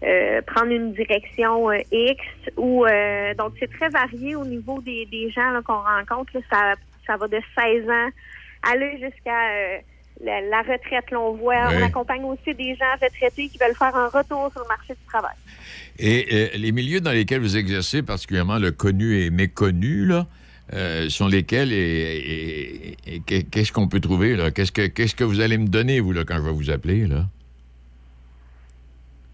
[0.04, 2.20] euh, prendre une direction euh, X.
[2.56, 6.30] Ou euh, donc, c'est très varié au niveau des, des gens qu'on rencontre.
[6.34, 6.40] là.
[6.50, 6.74] ça,
[7.06, 8.08] ça va de 16 ans
[8.70, 9.78] aller jusqu'à euh,
[10.24, 11.10] la, la retraite.
[11.10, 11.74] Là, on voit, Oui.
[11.80, 15.06] on accompagne aussi des gens retraités qui veulent faire un retour sur le marché du
[15.08, 15.34] travail.
[15.98, 20.26] Et les milieux dans lesquels vous exercez, particulièrement le connu et méconnu, là,
[21.08, 24.36] sont lesquels et, et- et qu'est- qu'est-ce qu'on peut trouver?
[24.36, 24.50] là?
[24.50, 27.06] Qu'est-ce que, qu'est-ce que vous allez me donner, vous, là, quand je vais vous appeler?
[27.06, 27.24] Là?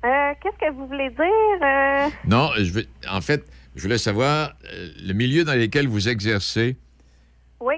[0.05, 1.63] Euh, Qu'est-ce que vous voulez dire?
[1.63, 3.45] Euh, Non, je veux, en fait,
[3.75, 6.77] je voulais savoir euh, le milieu dans lequel vous exercez.
[7.61, 7.75] oui.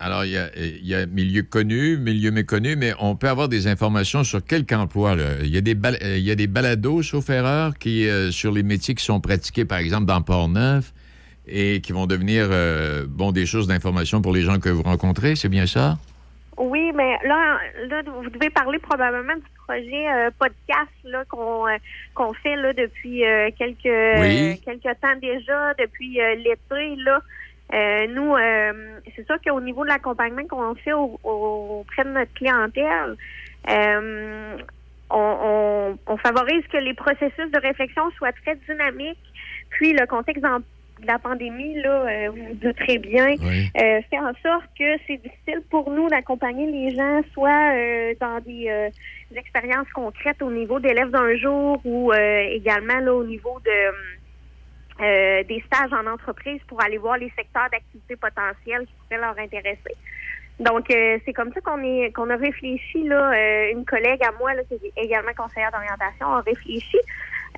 [0.00, 3.48] Alors, il y a, il y a milieu connu, milieu méconnu, mais on peut avoir
[3.48, 5.14] des informations sur quelques emplois.
[5.14, 5.36] là.
[5.42, 8.52] Il, y a des bal- il y a des balados, sauf erreur, qui, euh, sur
[8.52, 10.92] les métiers qui sont pratiqués, par exemple, dans Port-Neuf,
[11.46, 15.36] et qui vont devenir euh, bon, des choses d'information pour les gens que vous rencontrez.
[15.36, 15.96] C'est bien ça?
[16.56, 21.76] Oui, mais là, là, vous devez parler probablement du projet euh, podcast là qu'on euh,
[22.14, 24.60] qu'on fait là depuis euh, quelques Oui.
[24.64, 27.20] quelques temps déjà, depuis euh, l'été là.
[27.72, 32.10] Euh, nous, euh, c'est sûr qu'au niveau de l'accompagnement qu'on fait au- au- auprès de
[32.10, 33.16] notre clientèle,
[33.70, 34.56] euh,
[35.10, 39.18] on, on- on favorise que les processus de réflexion soient très dynamiques,
[39.70, 40.42] puis le contexte
[41.04, 43.70] de la pandémie, là, euh, vous vous douterez bien, Oui.
[43.80, 48.40] euh, fait en sorte que c'est difficile pour nous d'accompagner les gens, soit euh, dans
[48.40, 48.90] des,
[49.30, 53.92] des expériences concrètes au niveau d'élèves d'un jour ou également là, au niveau de
[55.00, 59.36] euh, des stages en entreprise pour aller voir les secteurs d'activité potentiels qui pourraient leur
[59.38, 59.94] intéresser.
[60.60, 64.30] Donc, euh, c'est comme ça qu'on est qu'on a réfléchi, là, euh, une collègue à
[64.38, 66.98] moi, là, qui est également conseillère d'orientation, a réfléchi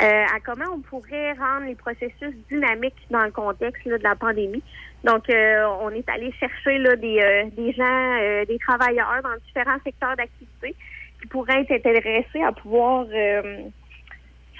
[0.02, 4.62] euh, à comment on pourrait rendre les processus dynamiques dans le contexte de la pandémie.
[5.04, 9.78] Donc, euh, on est allé chercher là, des, euh, des gens, des travailleurs dans différents
[9.84, 10.74] secteurs d'activité
[11.18, 13.06] qui pourraient être intéressés à pouvoir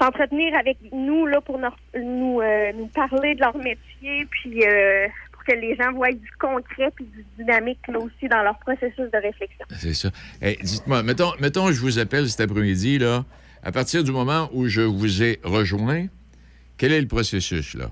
[0.01, 2.41] s'entretenir avec nous là pour nous,
[2.75, 4.63] nous, parler de leur métier, puis
[5.33, 9.11] pour que les gens voient du concret puis du dynamique là aussi dans leur processus
[9.11, 9.67] de réflexion.
[9.69, 10.09] C'est ça.
[10.41, 13.23] Hey, Dites-moi, mettons, mettons, je vous appelle cet après-midi, là.
[13.67, 16.07] À partir du moment où je vous ai rejoint,
[16.79, 17.87] quel est le processus, là?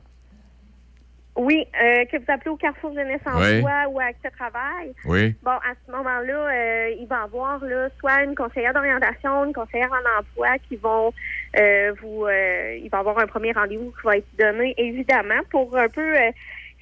[1.35, 3.57] Oui, euh, que vous appelez au Carrefour Jeunesse Oui.
[3.57, 4.95] Emploi ou à Accès Travail.
[5.05, 5.35] Oui.
[5.43, 9.53] Bon, à ce moment-là, euh, il va y avoir là, soit une conseillère d'orientation, une
[9.53, 11.13] conseillère en emploi qui vont
[11.59, 15.41] euh, vous euh, il va y avoir un premier rendez-vous qui va être donné, évidemment,
[15.51, 16.15] pour un peu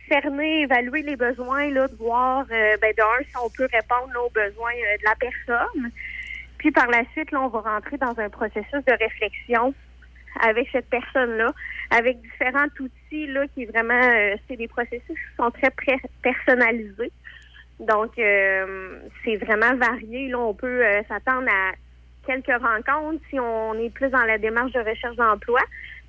[0.07, 4.75] cerner, évaluer les besoins, là, de voir ben, d'un, si on peut répondre aux besoins
[4.99, 5.91] de la personne.
[6.63, 9.75] Puis par la suite, là, on va rentrer dans un processus de réflexion
[10.41, 11.53] avec cette personne-là,
[11.91, 15.73] avec différents outils là, qui vraiment, euh, c'est des processus qui sont très
[16.23, 17.11] personnalisés.
[17.81, 20.29] Donc, euh, c'est vraiment varié.
[20.29, 21.73] Là, on peut euh, s'attendre à
[22.25, 25.59] quelques rencontres si on est plus dans la démarche de recherche d'emploi.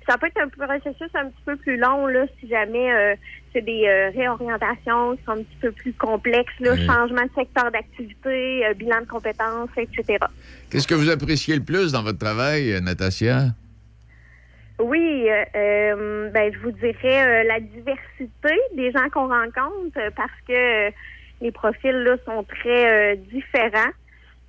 [0.06, 3.14] Ça peut être un processus un petit peu plus long là, si jamais euh,
[3.52, 7.70] c'est des euh, réorientations qui sont un petit peu plus complexes, là, changement de secteur
[7.70, 10.18] d'activité, euh, bilan de compétences, etc.
[10.70, 13.46] Qu'est-ce que vous appréciez le plus dans votre travail, Natasia?
[14.78, 20.90] Oui, ben, je vous dirais la diversité des gens qu'on rencontre parce que
[21.40, 23.92] les profils là sont très différents.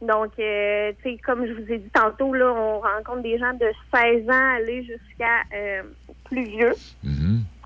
[0.02, 3.54] Donc, euh, tu sais, comme je vous ai dit tantôt, là, on rencontre des gens
[3.54, 5.84] de 16 ans aller jusqu'à euh,
[6.26, 6.74] plus vieux.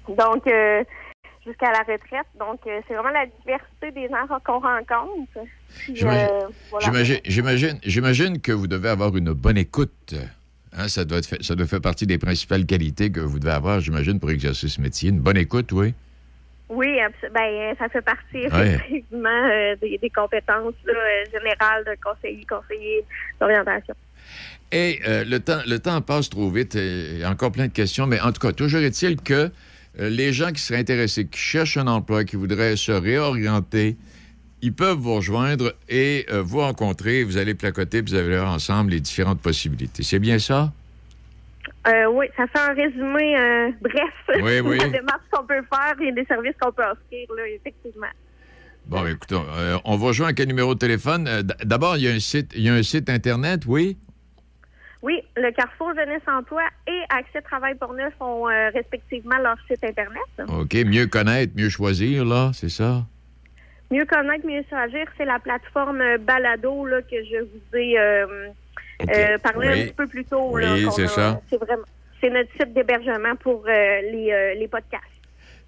[0.07, 0.83] Donc, euh,
[1.45, 2.27] jusqu'à la retraite.
[2.39, 5.47] Donc, euh, c'est vraiment la diversité des gens qu'on rencontre.
[5.91, 6.27] J'imagine-
[6.69, 6.85] voilà.
[6.85, 10.13] J'imagine, j'imagine, j'imagine que vous devez avoir une bonne écoute.
[10.71, 13.51] Hein, ça, doit être fait- ça doit faire partie des principales qualités que vous devez
[13.53, 15.09] avoir, j'imagine, pour exercer ce métier.
[15.09, 15.93] Une bonne écoute, oui.
[16.69, 16.87] Oui,
[17.33, 18.75] ben, ça fait partie Ouais.
[18.75, 23.03] effectivement euh, des, des compétences là, euh, générales de conseiller, conseiller
[23.39, 23.95] d'orientation.
[24.71, 26.75] Et euh, le, temps, le temps passe trop vite.
[26.75, 29.49] Il y a encore plein de questions, mais en tout cas, toujours est-il que
[29.99, 33.97] euh, les gens qui seraient intéressés, qui cherchent un emploi, qui voudraient se réorienter,
[34.61, 37.23] ils peuvent vous rejoindre et vous rencontrer.
[37.23, 40.03] Vous allez placoter, puis vous allez voir ensemble les différentes possibilités.
[40.03, 40.71] C'est bien ça?
[41.87, 44.77] Euh, oui, ça fait un résumé euh, bref Oui, oui.
[44.79, 48.07] de la démarche qu'on peut faire et des services qu'on peut offrir, là, effectivement.
[48.85, 51.29] Bon, écoutons, euh, on va jouer à quel numéro de téléphone?
[51.63, 53.97] D'abord, il y a un site, il y a un site Internet, oui?
[55.01, 60.21] Oui, le Carrefour Jeunesse Emploi et Accès Travail pour Neuf ont respectivement leur site Internet.
[60.49, 63.05] OK, mieux connaître, mieux choisir, là, c'est ça?
[63.91, 67.97] Mieux connaître, mieux choisir, c'est la plateforme Balado là, que je vous ai
[69.01, 69.67] euh, Oui.
[69.67, 70.49] un petit peu plus tôt.
[70.51, 71.41] Oui, c'est ça.
[71.49, 71.83] C'est vraiment
[72.21, 75.03] c'est notre site d'hébergement pour euh, les, euh, les podcasts.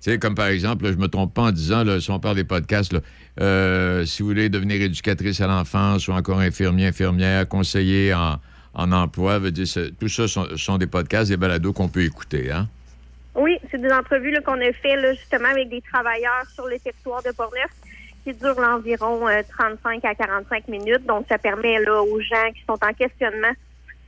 [0.03, 2.19] Tu sais, comme par exemple, là, je me trompe pas en disant, là, si on
[2.19, 2.99] parle des podcasts, là,
[3.39, 8.37] euh, si vous voulez devenir éducatrice à l'enfance ou encore infirmier, infirmière, conseiller en,
[8.73, 9.65] en emploi, veut dire,
[9.97, 12.67] tout ça sont, sont des podcasts, des balados qu'on peut écouter, hein?
[13.35, 17.31] Oui, c'est des entrevues qu'on a fait justement avec des travailleurs sur le territoire de
[17.31, 17.71] Portneuf
[18.23, 21.05] qui durent l'environ euh, 35 à 45 minutes.
[21.05, 23.53] Donc, ça permet là, aux gens qui sont en questionnement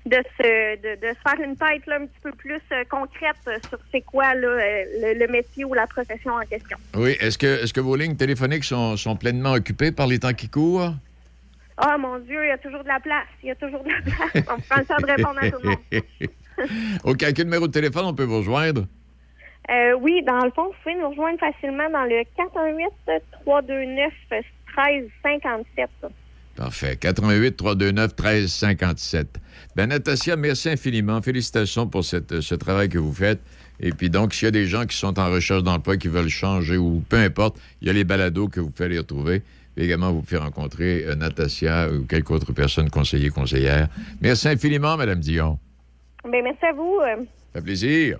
[0.05, 3.37] de se, de, de se faire une tête là, un petit peu plus euh, concrète
[3.47, 6.77] euh, sur c'est quoi là, euh, le, le métier ou la profession en question.
[6.95, 10.33] Oui, est-ce que, est-ce que vos lignes téléphoniques sont, sont pleinement occupées par les temps
[10.33, 10.93] qui courent?
[11.77, 13.27] Ah, mon Dieu, il y a toujours de la place.
[13.41, 14.45] Il y a toujours de la place.
[14.49, 16.99] On prend le temps de répondre à tout le monde.
[17.05, 18.85] OK, à quel numéro de téléphone on peut vous rejoindre?
[19.69, 22.23] Euh, oui, dans le fond, vous pouvez nous rejoindre facilement dans le
[23.45, 25.87] 418-329-1357.
[26.55, 26.97] Parfait.
[26.97, 29.39] 88 329 1357.
[29.75, 31.21] Ben, Natasia, merci infiniment.
[31.21, 33.39] Félicitations pour cette, ce travail que vous faites.
[33.79, 36.29] Et puis, donc, s'il y a des gens qui sont en recherche d'emploi, qui veulent
[36.29, 39.41] changer ou peu importe, il y a les balados que vous pouvez les retrouver.
[39.75, 43.87] Également, vous pouvez rencontrer euh, Natasia ou quelque autre personne, conseiller, conseillère.
[44.21, 45.57] Merci infiniment, Madame Dion.
[46.23, 46.99] Ben, merci à vous.
[47.01, 48.19] Euh, Ça fait plaisir.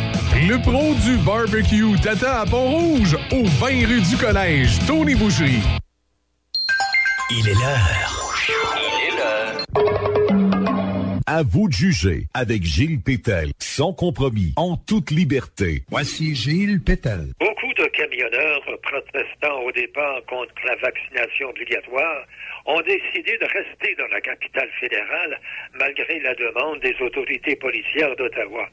[0.33, 5.61] Le pro du barbecue Tata à Pont-Rouge, au 20 rue du Collège, Tony Boucherie.
[7.29, 8.33] Il est l'heure.
[8.47, 9.61] Il est l'heure.
[11.27, 15.83] À vous de juger avec Gilles Pétel, sans compromis, en toute liberté.
[15.89, 17.33] Voici Gilles Pétel.
[17.39, 22.25] Beaucoup de camionneurs protestant au départ contre la vaccination obligatoire
[22.67, 25.39] ont décidé de rester dans la capitale fédérale
[25.77, 28.69] malgré la demande des autorités policières d'Ottawa.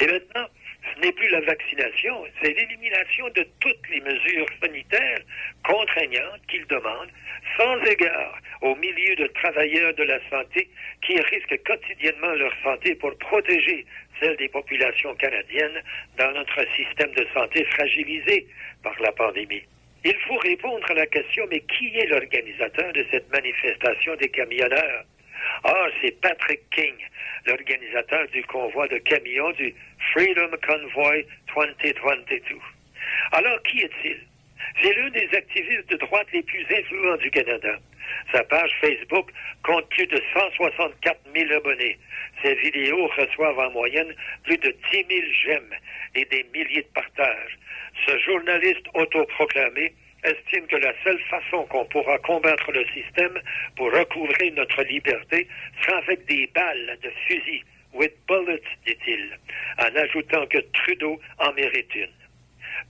[0.00, 0.46] Et maintenant,
[0.94, 5.20] ce n'est plus la vaccination, c'est l'élimination de toutes les mesures sanitaires
[5.64, 7.10] contraignantes qu'ils demandent,
[7.58, 10.68] sans égard aux milliers de travailleurs de la santé
[11.02, 13.84] qui risquent quotidiennement leur santé pour protéger
[14.20, 15.82] celle des populations canadiennes
[16.18, 18.46] dans notre système de santé fragilisé
[18.82, 19.62] par la pandémie.
[20.04, 25.04] Il faut répondre à la question, mais qui est l'organisateur de cette manifestation des camionneurs?
[25.64, 26.94] Ah, c'est Patrick King,
[27.46, 29.74] l'organisateur du convoi de camions du
[30.12, 32.58] Freedom Convoy 2022.
[33.32, 34.18] Alors, qui est-il?
[34.82, 37.78] C'est l'un des activistes de droite les plus influents du Canada.
[38.32, 39.30] Sa page Facebook
[39.62, 41.98] compte plus de 164 000 abonnés.
[42.42, 45.74] Ses vidéos reçoivent en moyenne plus de 10 000 j'aime
[46.14, 47.58] et des milliers de partages.
[48.06, 49.92] Ce journaliste autoproclamé
[50.24, 53.38] estime que la seule façon qu'on pourra combattre le système
[53.76, 55.46] pour recouvrer notre liberté
[55.82, 59.38] sera avec des balles de fusil, with bullets, dit-il,
[59.78, 62.12] en ajoutant que Trudeau en mérite une.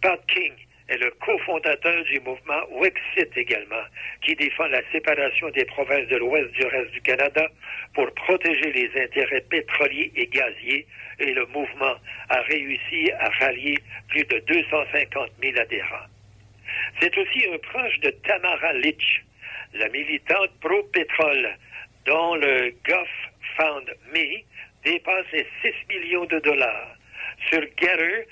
[0.02, 0.52] Pat King
[0.88, 3.82] est le cofondateur du mouvement Wexit également,
[4.22, 7.48] qui défend la séparation des provinces de l'Ouest du reste du Canada
[7.94, 10.86] pour protéger les intérêts pétroliers et gaziers,
[11.18, 11.94] et le mouvement
[12.28, 13.78] a réussi à rallier
[14.08, 16.06] plus de 250 000 adhérents.
[17.00, 19.24] C'est aussi un proche de Tamara Litch,
[19.74, 21.56] la militante pro-pétrole,
[22.04, 23.10] dont le Gulf
[23.56, 24.42] Fund Me
[24.86, 26.94] dépasse les 6 millions de dollars.
[27.50, 28.24] Sur Getter,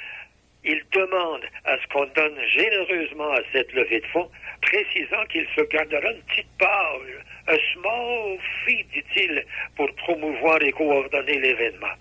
[0.65, 4.31] il demande à ce qu'on donne généreusement à cette levée de fonds,
[4.63, 7.01] précisant qu'il se gardera une petite part,
[7.49, 9.45] un small fee, dit-il,
[9.77, 11.95] pour promouvoir et coordonner l'événement.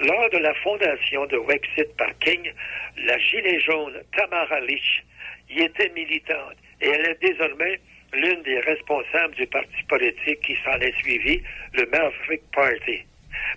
[0.00, 2.52] Lors de la fondation de Wexit par King,
[2.98, 5.02] la gilet jaune Tamara Litch
[5.50, 7.80] y était militante et elle est désormais
[8.12, 11.42] l'une des responsables du parti politique qui s'en est suivi,
[11.72, 13.04] le Maverick Party.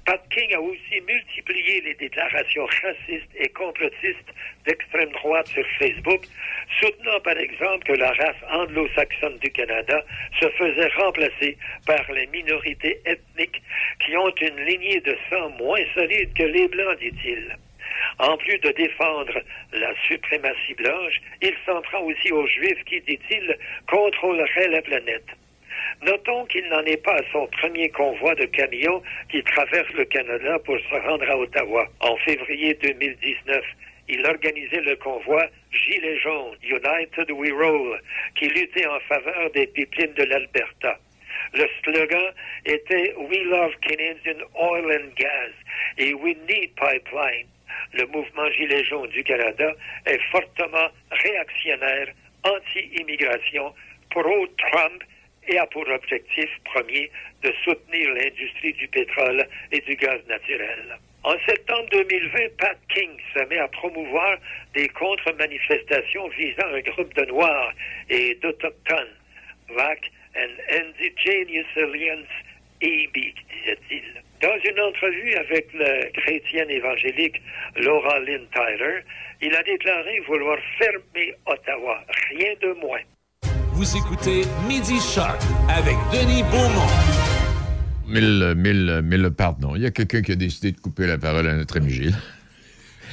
[0.05, 4.33] Pat King a aussi multiplié les déclarations racistes et complotistes
[4.65, 6.21] d'extrême droite sur Facebook,
[6.79, 10.03] soutenant par exemple que la race anglo-saxonne du Canada
[10.39, 13.61] se faisait remplacer par les minorités ethniques
[13.99, 17.57] qui ont une lignée de sang moins solide que les Blancs, dit-il.
[18.19, 19.41] En plus de défendre
[19.73, 23.57] la suprématie blanche, il s'en prend aussi aux Juifs qui, dit-il,
[23.87, 25.27] contrôleraient la planète.
[26.03, 30.59] Notons qu'il n'en est pas à son premier convoi de camions qui traverse le Canada
[30.59, 31.87] pour se rendre à Ottawa.
[31.99, 33.63] En février 2019,
[34.09, 37.99] il organisait le convoi Gilets jaunes, United We Roll,
[38.35, 40.97] qui luttait en faveur des pipelines de l'Alberta.
[41.53, 42.33] Le slogan
[42.65, 45.51] était We love Canadian oil and gas
[45.97, 47.47] et We need pipeline.
[47.93, 49.73] Le mouvement Gilets jaunes du Canada
[50.05, 52.07] est fortement réactionnaire,
[52.43, 53.73] anti-immigration,
[54.09, 55.03] pro-Trump
[55.47, 57.09] et a pour objectif premier
[57.43, 60.97] de soutenir l'industrie du pétrole et du gaz naturel.
[61.23, 64.37] En septembre 2020, Pat King se met à promouvoir
[64.73, 67.73] des contre-manifestations visant un groupe de Noirs
[68.09, 69.15] et d'Autochtones,
[69.75, 72.27] VAC and Indigenous Alliance
[72.81, 74.23] EB, disait-il.
[74.41, 77.41] Dans une entrevue avec la chrétienne évangélique
[77.75, 78.99] Laura Lynn Tyler,
[79.41, 83.01] il a déclaré vouloir fermer Ottawa, rien de moins.
[83.77, 86.89] Vous écoutez Midi Shark avec Denis Beaumont.
[88.07, 89.75] Mille, mille, mille pardons.
[89.75, 92.17] Il y a quelqu'un qui a décidé de couper la parole à notre ami Gilles.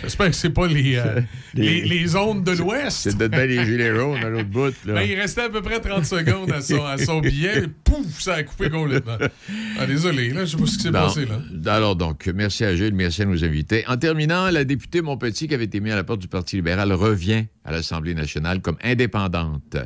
[0.01, 1.21] J'espère que c'est pas les, euh,
[1.53, 2.97] les, les, ondes de l'Ouest.
[2.97, 4.73] C'est de bien les gilets jaunes à l'autre bout.
[4.87, 4.95] Là.
[4.95, 7.65] Ben, il restait à peu près 30 secondes à son, à son billet.
[7.65, 9.19] Et pouf, ça a coupé complètement.
[9.79, 11.27] Ah, désolé, là, je sais pas ce qui s'est passé.
[11.27, 11.75] Là.
[11.75, 13.85] Alors donc, merci à Gilles, merci à nos invités.
[13.87, 16.91] En terminant, la députée Montpetit, qui avait été mise à la porte du Parti libéral,
[16.95, 19.77] revient à l'Assemblée nationale comme indépendante.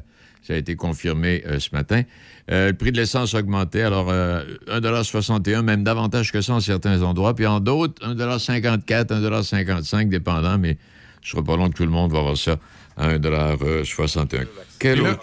[0.43, 2.03] Ça a été confirmé euh, ce matin.
[2.51, 3.83] Euh, le prix de l'essence a augmenté.
[3.83, 7.35] Alors, euh, 1,61 même davantage que ça en certains endroits.
[7.35, 10.59] Puis en d'autres, 1,54 1,55 dépendant.
[10.59, 10.79] Mais
[11.23, 12.57] ce sera pas long que tout le monde va voir ça
[12.97, 14.47] à 1,61
[14.79, 15.23] Quel autre...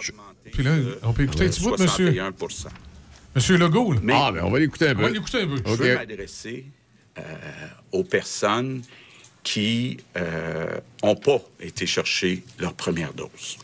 [0.52, 2.14] Puis là, on peut écouter un petit bout, monsieur.
[3.34, 3.94] Monsieur Legault.
[4.02, 5.00] Mais, ah, ben on va l'écouter un peu.
[5.00, 5.56] On va l'écouter un peu.
[5.66, 6.64] Je veux m'adresser
[7.18, 7.22] euh,
[7.92, 8.80] aux personnes
[9.42, 9.98] qui
[11.02, 13.58] n'ont pas été chercher leur première dose.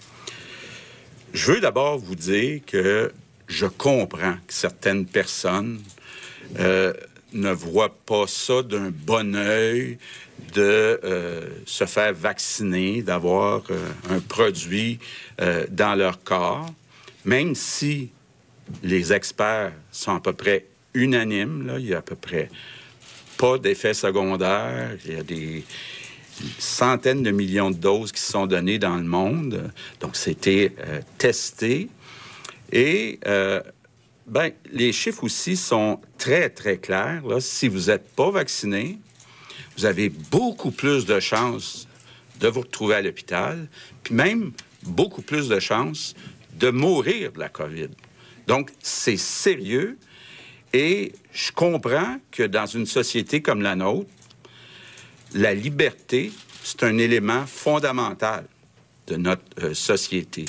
[1.32, 3.12] Je veux d'abord vous dire que
[3.48, 5.80] je comprends que certaines personnes
[7.32, 9.98] ne voient pas ça d'un bon œil
[10.54, 14.98] de euh, se faire vacciner, d'avoir euh, un produit
[15.40, 16.72] euh, dans leur corps,
[17.24, 18.10] même si
[18.82, 22.50] les experts sont à peu près unanimes, là, il y a à peu près
[23.38, 25.64] pas d'effets secondaires, il y a des
[26.58, 29.70] centaines de millions de doses qui sont données dans le monde,
[30.00, 30.72] donc c'était
[31.18, 31.88] testé.
[32.72, 33.20] Et
[34.26, 37.22] ben, les chiffres aussi sont très, très clairs.
[37.40, 38.98] Si vous n'êtes pas vacciné,
[39.76, 41.86] vous avez beaucoup plus de chances
[42.40, 43.68] de vous retrouver à l'hôpital,
[44.02, 44.52] puis même
[44.82, 46.14] beaucoup plus de chances
[46.54, 47.88] de mourir de la COVID.
[48.46, 49.96] Donc, c'est sérieux
[50.72, 54.10] et je comprends que dans une société comme la nôtre,
[55.34, 58.44] la liberté, c'est un élément fondamental
[59.06, 60.44] de notre euh, société.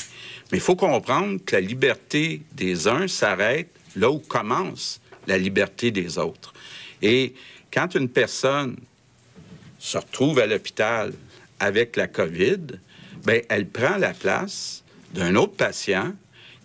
[0.52, 5.92] Mais il faut comprendre que la liberté des uns s'arrête là où commence la liberté
[5.92, 6.54] des autres.
[7.02, 7.34] Et
[7.74, 8.78] quand une personne
[9.80, 11.14] se retrouve à l'hôpital
[11.60, 12.60] avec la COVID,
[13.26, 16.14] bien, elle prend la place d'un autre patient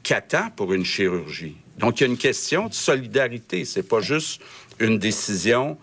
[0.03, 1.57] qui attend pour une chirurgie.
[1.79, 3.65] Donc, il y a une question de solidarité.
[3.65, 4.41] C'est pas juste
[4.79, 5.79] une décision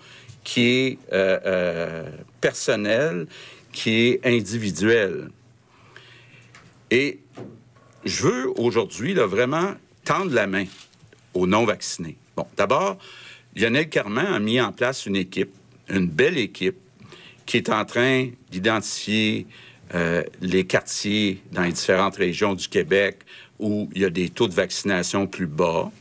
[0.46, 3.28] qui est euh, euh, personnelle,
[3.74, 5.30] qui est individuelle.
[6.90, 7.20] Et
[8.06, 9.74] je veux aujourd'hui vraiment
[10.06, 10.66] tendre la main
[11.34, 12.16] aux non-vaccinés.
[12.38, 12.98] Bon, d'abord,
[13.56, 15.52] Lionel Carman a mis en place une équipe,
[15.90, 16.78] une belle équipe,
[17.46, 19.48] qui est en train d'identifier
[19.94, 23.20] euh, les quartiers dans les différentes régions du Québec
[23.60, 25.92] où il y a des taux de vaccination plus bas.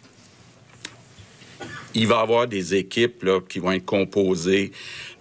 [1.95, 4.73] Il va y avoir des équipes qui vont être composées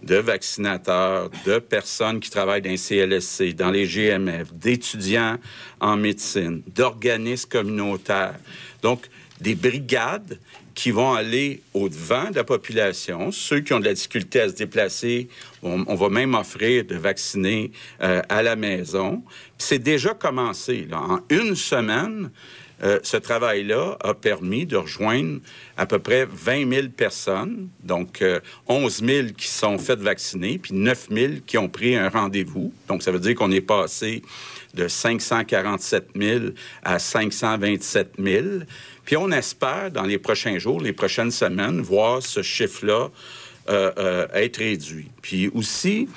[0.02, 5.38] de vaccinateurs, de personnes qui travaillent dans les CLSC, dans les GMF, d'étudiants
[5.80, 8.36] en médecine, d'organismes communautaires.
[8.82, 9.08] Donc,
[9.40, 10.40] des brigades
[10.74, 13.32] qui vont aller au-devant de la population.
[13.32, 15.28] Ceux qui ont de la difficulté à se déplacer,
[15.62, 17.72] on, va même offrir de vacciner
[18.02, 19.24] euh, à la maison.
[19.58, 20.88] C'est déjà commencé.
[20.92, 22.32] En une semaine,
[22.84, 25.40] euh, ce travail-là a permis de rejoindre
[25.78, 28.24] à peu près 20 000 personnes, donc
[28.68, 32.74] 11 euh, 000 qui sont faites vacciner, puis 9 000 qui ont pris un rendez-vous.
[32.88, 34.22] Donc, ça veut dire qu'on est passé
[34.74, 36.40] de 547 000
[36.84, 38.46] à 527 000.
[39.06, 43.10] Puis on espère, dans les prochains jours, les prochaines semaines, voir ce chiffre-là
[43.68, 45.10] être réduit.
[45.22, 46.10] Puis aussi,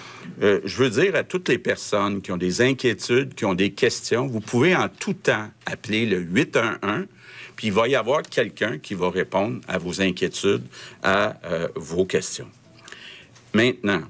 [0.42, 3.72] euh, je veux dire à toutes les personnes qui ont des inquiétudes, qui ont des
[3.72, 7.06] questions, vous pouvez en tout temps appeler le 811,
[7.54, 10.64] puis il va y avoir quelqu'un qui va répondre à vos inquiétudes,
[11.02, 11.36] à
[11.74, 12.48] vos questions.
[13.54, 14.02] Maintenant,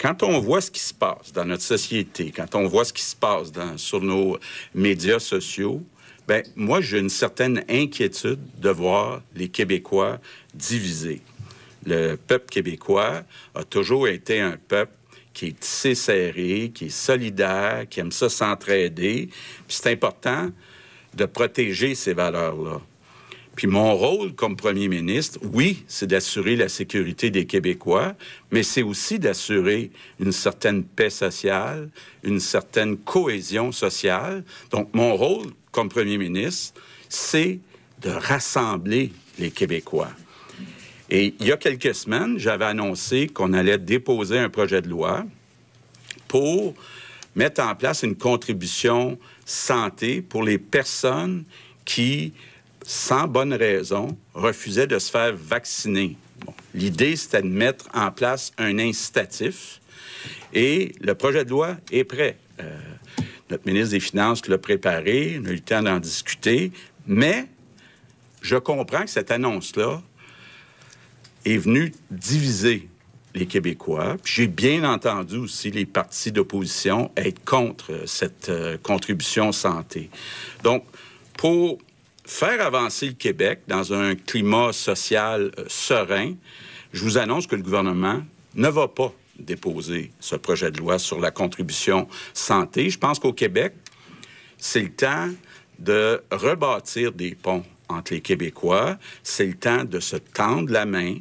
[0.00, 3.02] quand on voit ce qui se passe dans notre société, quand on voit ce qui
[3.02, 4.38] se passe sur nos
[4.74, 5.82] médias sociaux,
[6.26, 10.18] ben moi, j'ai une certaine inquiétude de voir les Québécois
[10.54, 11.20] divisés.
[11.86, 13.22] Le peuple québécois
[13.54, 14.92] a toujours été un peuple
[15.32, 19.28] qui est tissé serré, qui est solidaire, qui aime ça s'entraider.
[19.66, 20.50] Puis c'est important
[21.14, 22.80] de protéger ces valeurs-là.
[23.56, 28.14] Puis mon rôle comme premier ministre, oui, c'est d'assurer la sécurité des Québécois,
[28.50, 31.90] mais c'est aussi d'assurer une certaine paix sociale,
[32.22, 34.44] une certaine cohésion sociale.
[34.70, 37.58] Donc mon rôle comme premier ministre, c'est
[38.00, 40.10] de rassembler les Québécois.
[41.10, 45.24] Et il y a quelques semaines, j'avais annoncé qu'on allait déposer un projet de loi
[46.28, 46.74] pour
[47.34, 51.44] mettre en place une contribution santé pour les personnes
[51.84, 52.32] qui
[52.90, 56.16] sans bonne raison, refusait de se faire vacciner.
[56.74, 59.80] L'idée, c'était de mettre en place un incitatif
[60.52, 62.36] et le projet de loi est prêt.
[62.60, 62.78] Euh,
[63.50, 66.72] notre ministre des Finances l'a préparé, on a eu le temps d'en discuter,
[67.06, 67.46] mais
[68.42, 70.02] je comprends que cette annonce-là
[71.44, 72.88] est venue diviser
[73.34, 74.16] les Québécois.
[74.24, 80.10] J'ai bien entendu aussi les partis d'opposition être contre cette euh, contribution santé.
[80.64, 80.84] Donc,
[81.36, 81.78] pour
[82.24, 86.34] faire avancer le Québec dans un climat social euh, serein,
[86.92, 88.20] je vous annonce que le gouvernement
[88.54, 92.90] ne va pas déposer ce projet de loi sur la contribution santé.
[92.90, 93.74] Je pense qu'au Québec,
[94.58, 95.28] c'est le temps
[95.78, 98.98] de rebâtir des ponts entre les Québécois.
[99.22, 101.16] C'est le temps de se tendre la main.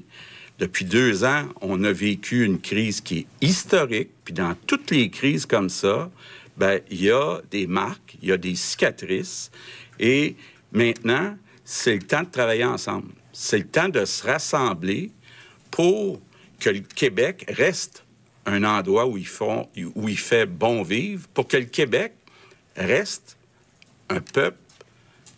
[0.60, 4.10] Depuis deux ans, on a vécu une crise qui est historique.
[4.26, 6.10] Puis dans toutes les crises comme ça,
[6.58, 9.52] ben, il y a des marques, il y a des cicatrices.
[10.00, 10.36] Et
[10.72, 13.12] Maintenant, c'est le temps de travailler ensemble.
[13.34, 15.12] C'est le temps de se rassembler
[15.72, 16.20] pour
[16.60, 18.04] que le Québec reste
[18.46, 22.14] un endroit où, ils font, où il fait bon vivre, pour que le Québec
[22.76, 23.38] reste
[24.10, 24.58] un peuple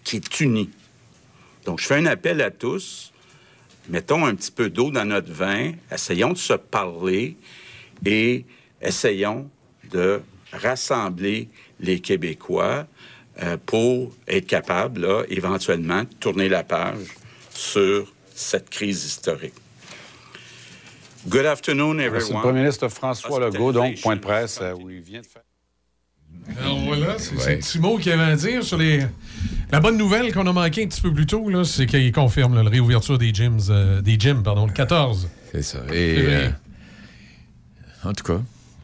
[0.03, 0.69] qui est uni.
[1.65, 3.11] Donc, je fais un appel à tous.
[3.89, 7.35] Mettons un petit peu d'eau dans notre vin, essayons de se parler
[8.05, 8.45] et
[8.81, 9.49] essayons
[9.89, 10.21] de
[10.53, 11.49] rassembler
[11.79, 12.85] les Québécois
[13.41, 17.07] euh, pour être capables, là, éventuellement, de tourner la page
[17.49, 19.53] sur cette crise historique.
[21.27, 22.41] Good afternoon, C'est le everyone.
[22.41, 25.43] premier ministre François Legault, donc, point de presse, euh, où il vient de faire.
[26.59, 27.57] Alors voilà, c'est Ouais.
[27.57, 29.05] petit mot qu'il y avait à dire sur les.
[29.71, 32.55] La bonne nouvelle qu'on a manqué un petit peu plus tôt, là, c'est qu'il confirme
[32.55, 35.29] là, la réouverture des gyms, euh, des gyms pardon, le 14.
[35.53, 35.79] C'est ça.
[35.93, 36.49] Et, euh,
[38.03, 38.41] en tout cas,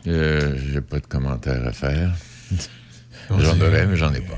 [0.07, 2.13] euh, j'ai pas de commentaires à faire.
[3.29, 4.37] j'en aurais, mais j'en ai pas.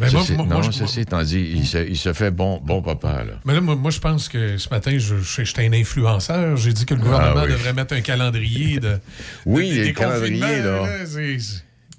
[0.00, 2.60] Ben, moi- Ceci- moi- moi, non, ceci étant dit, il se, il se fait bon,
[2.62, 3.34] bon papa, là.
[3.44, 6.56] Mais là, moi, je pense que ce matin, j'étais un influenceur.
[6.56, 7.52] J'ai dit que le gouvernement Ah oui.
[7.52, 8.98] devrait mettre un calendrier de.
[9.46, 11.04] Oui, de- des calendrier, confinements, là.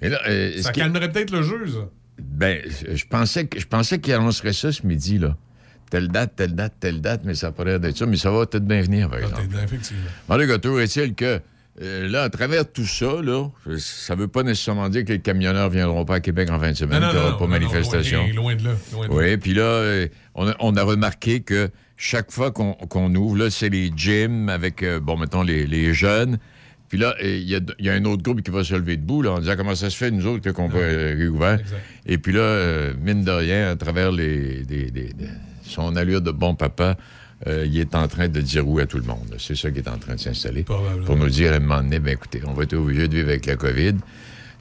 [0.02, 1.88] Et là, euh, Ça calmerait peut-être le jeu, ça.
[2.20, 2.60] Ben,
[2.92, 5.36] je pensais, que- je pensais qu'il annoncerait ça ce midi, là.
[5.90, 8.66] Telle date, telle date, telle date, mais ça l'air d'être ça, mais ça va peut-être
[8.66, 9.42] bien venir, par exemple.
[9.64, 10.02] Effectivement.
[10.28, 11.40] En tout est-il que,
[11.82, 15.20] euh, là, à travers tout ça, là, ça ne veut pas nécessairement dire que les
[15.20, 18.24] camionneurs ne viendront pas à Québec en fin de semaine, Non, pas manifestation.
[18.26, 19.16] loin- loin de là, loin de là.
[19.18, 23.50] Oui, puis là, euh, on a, on a remarqué que chaque fois qu'on ouvre, là,
[23.50, 26.38] c'est les gyms avec, euh, bon, mettons, les, les jeunes.
[26.94, 28.96] Puis là, il y, a, il y a un autre groupe qui va se lever
[28.96, 31.58] debout, là, en disant comment ça se fait, nous autres, qu'on peut euh, réouvert.
[32.06, 35.26] Et puis là, euh, mine de rien, à travers les, des- des- des-
[35.64, 36.96] son allure de bon papa,
[37.48, 39.34] euh, il est en train de dire oui à tout le monde.
[39.38, 40.62] C'est ça qui est en train de s'installer.
[41.04, 43.28] Pour nous dire à un moment donné, ben écoutez, on va être obligé de vivre
[43.30, 43.94] avec la COVID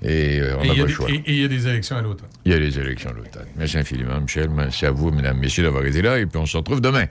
[0.02, 1.10] et euh, on n'a pas le des- choix.
[1.12, 2.30] Et il y a des élections à l'automne.
[2.46, 3.46] Il y a les élections à l'automne.
[3.58, 4.50] Merci infiniment, Michel.
[4.50, 6.18] Merci à vous, mesdames, messieurs, d'avoir été là.
[6.18, 7.06] Et puis, on se retrouve demain.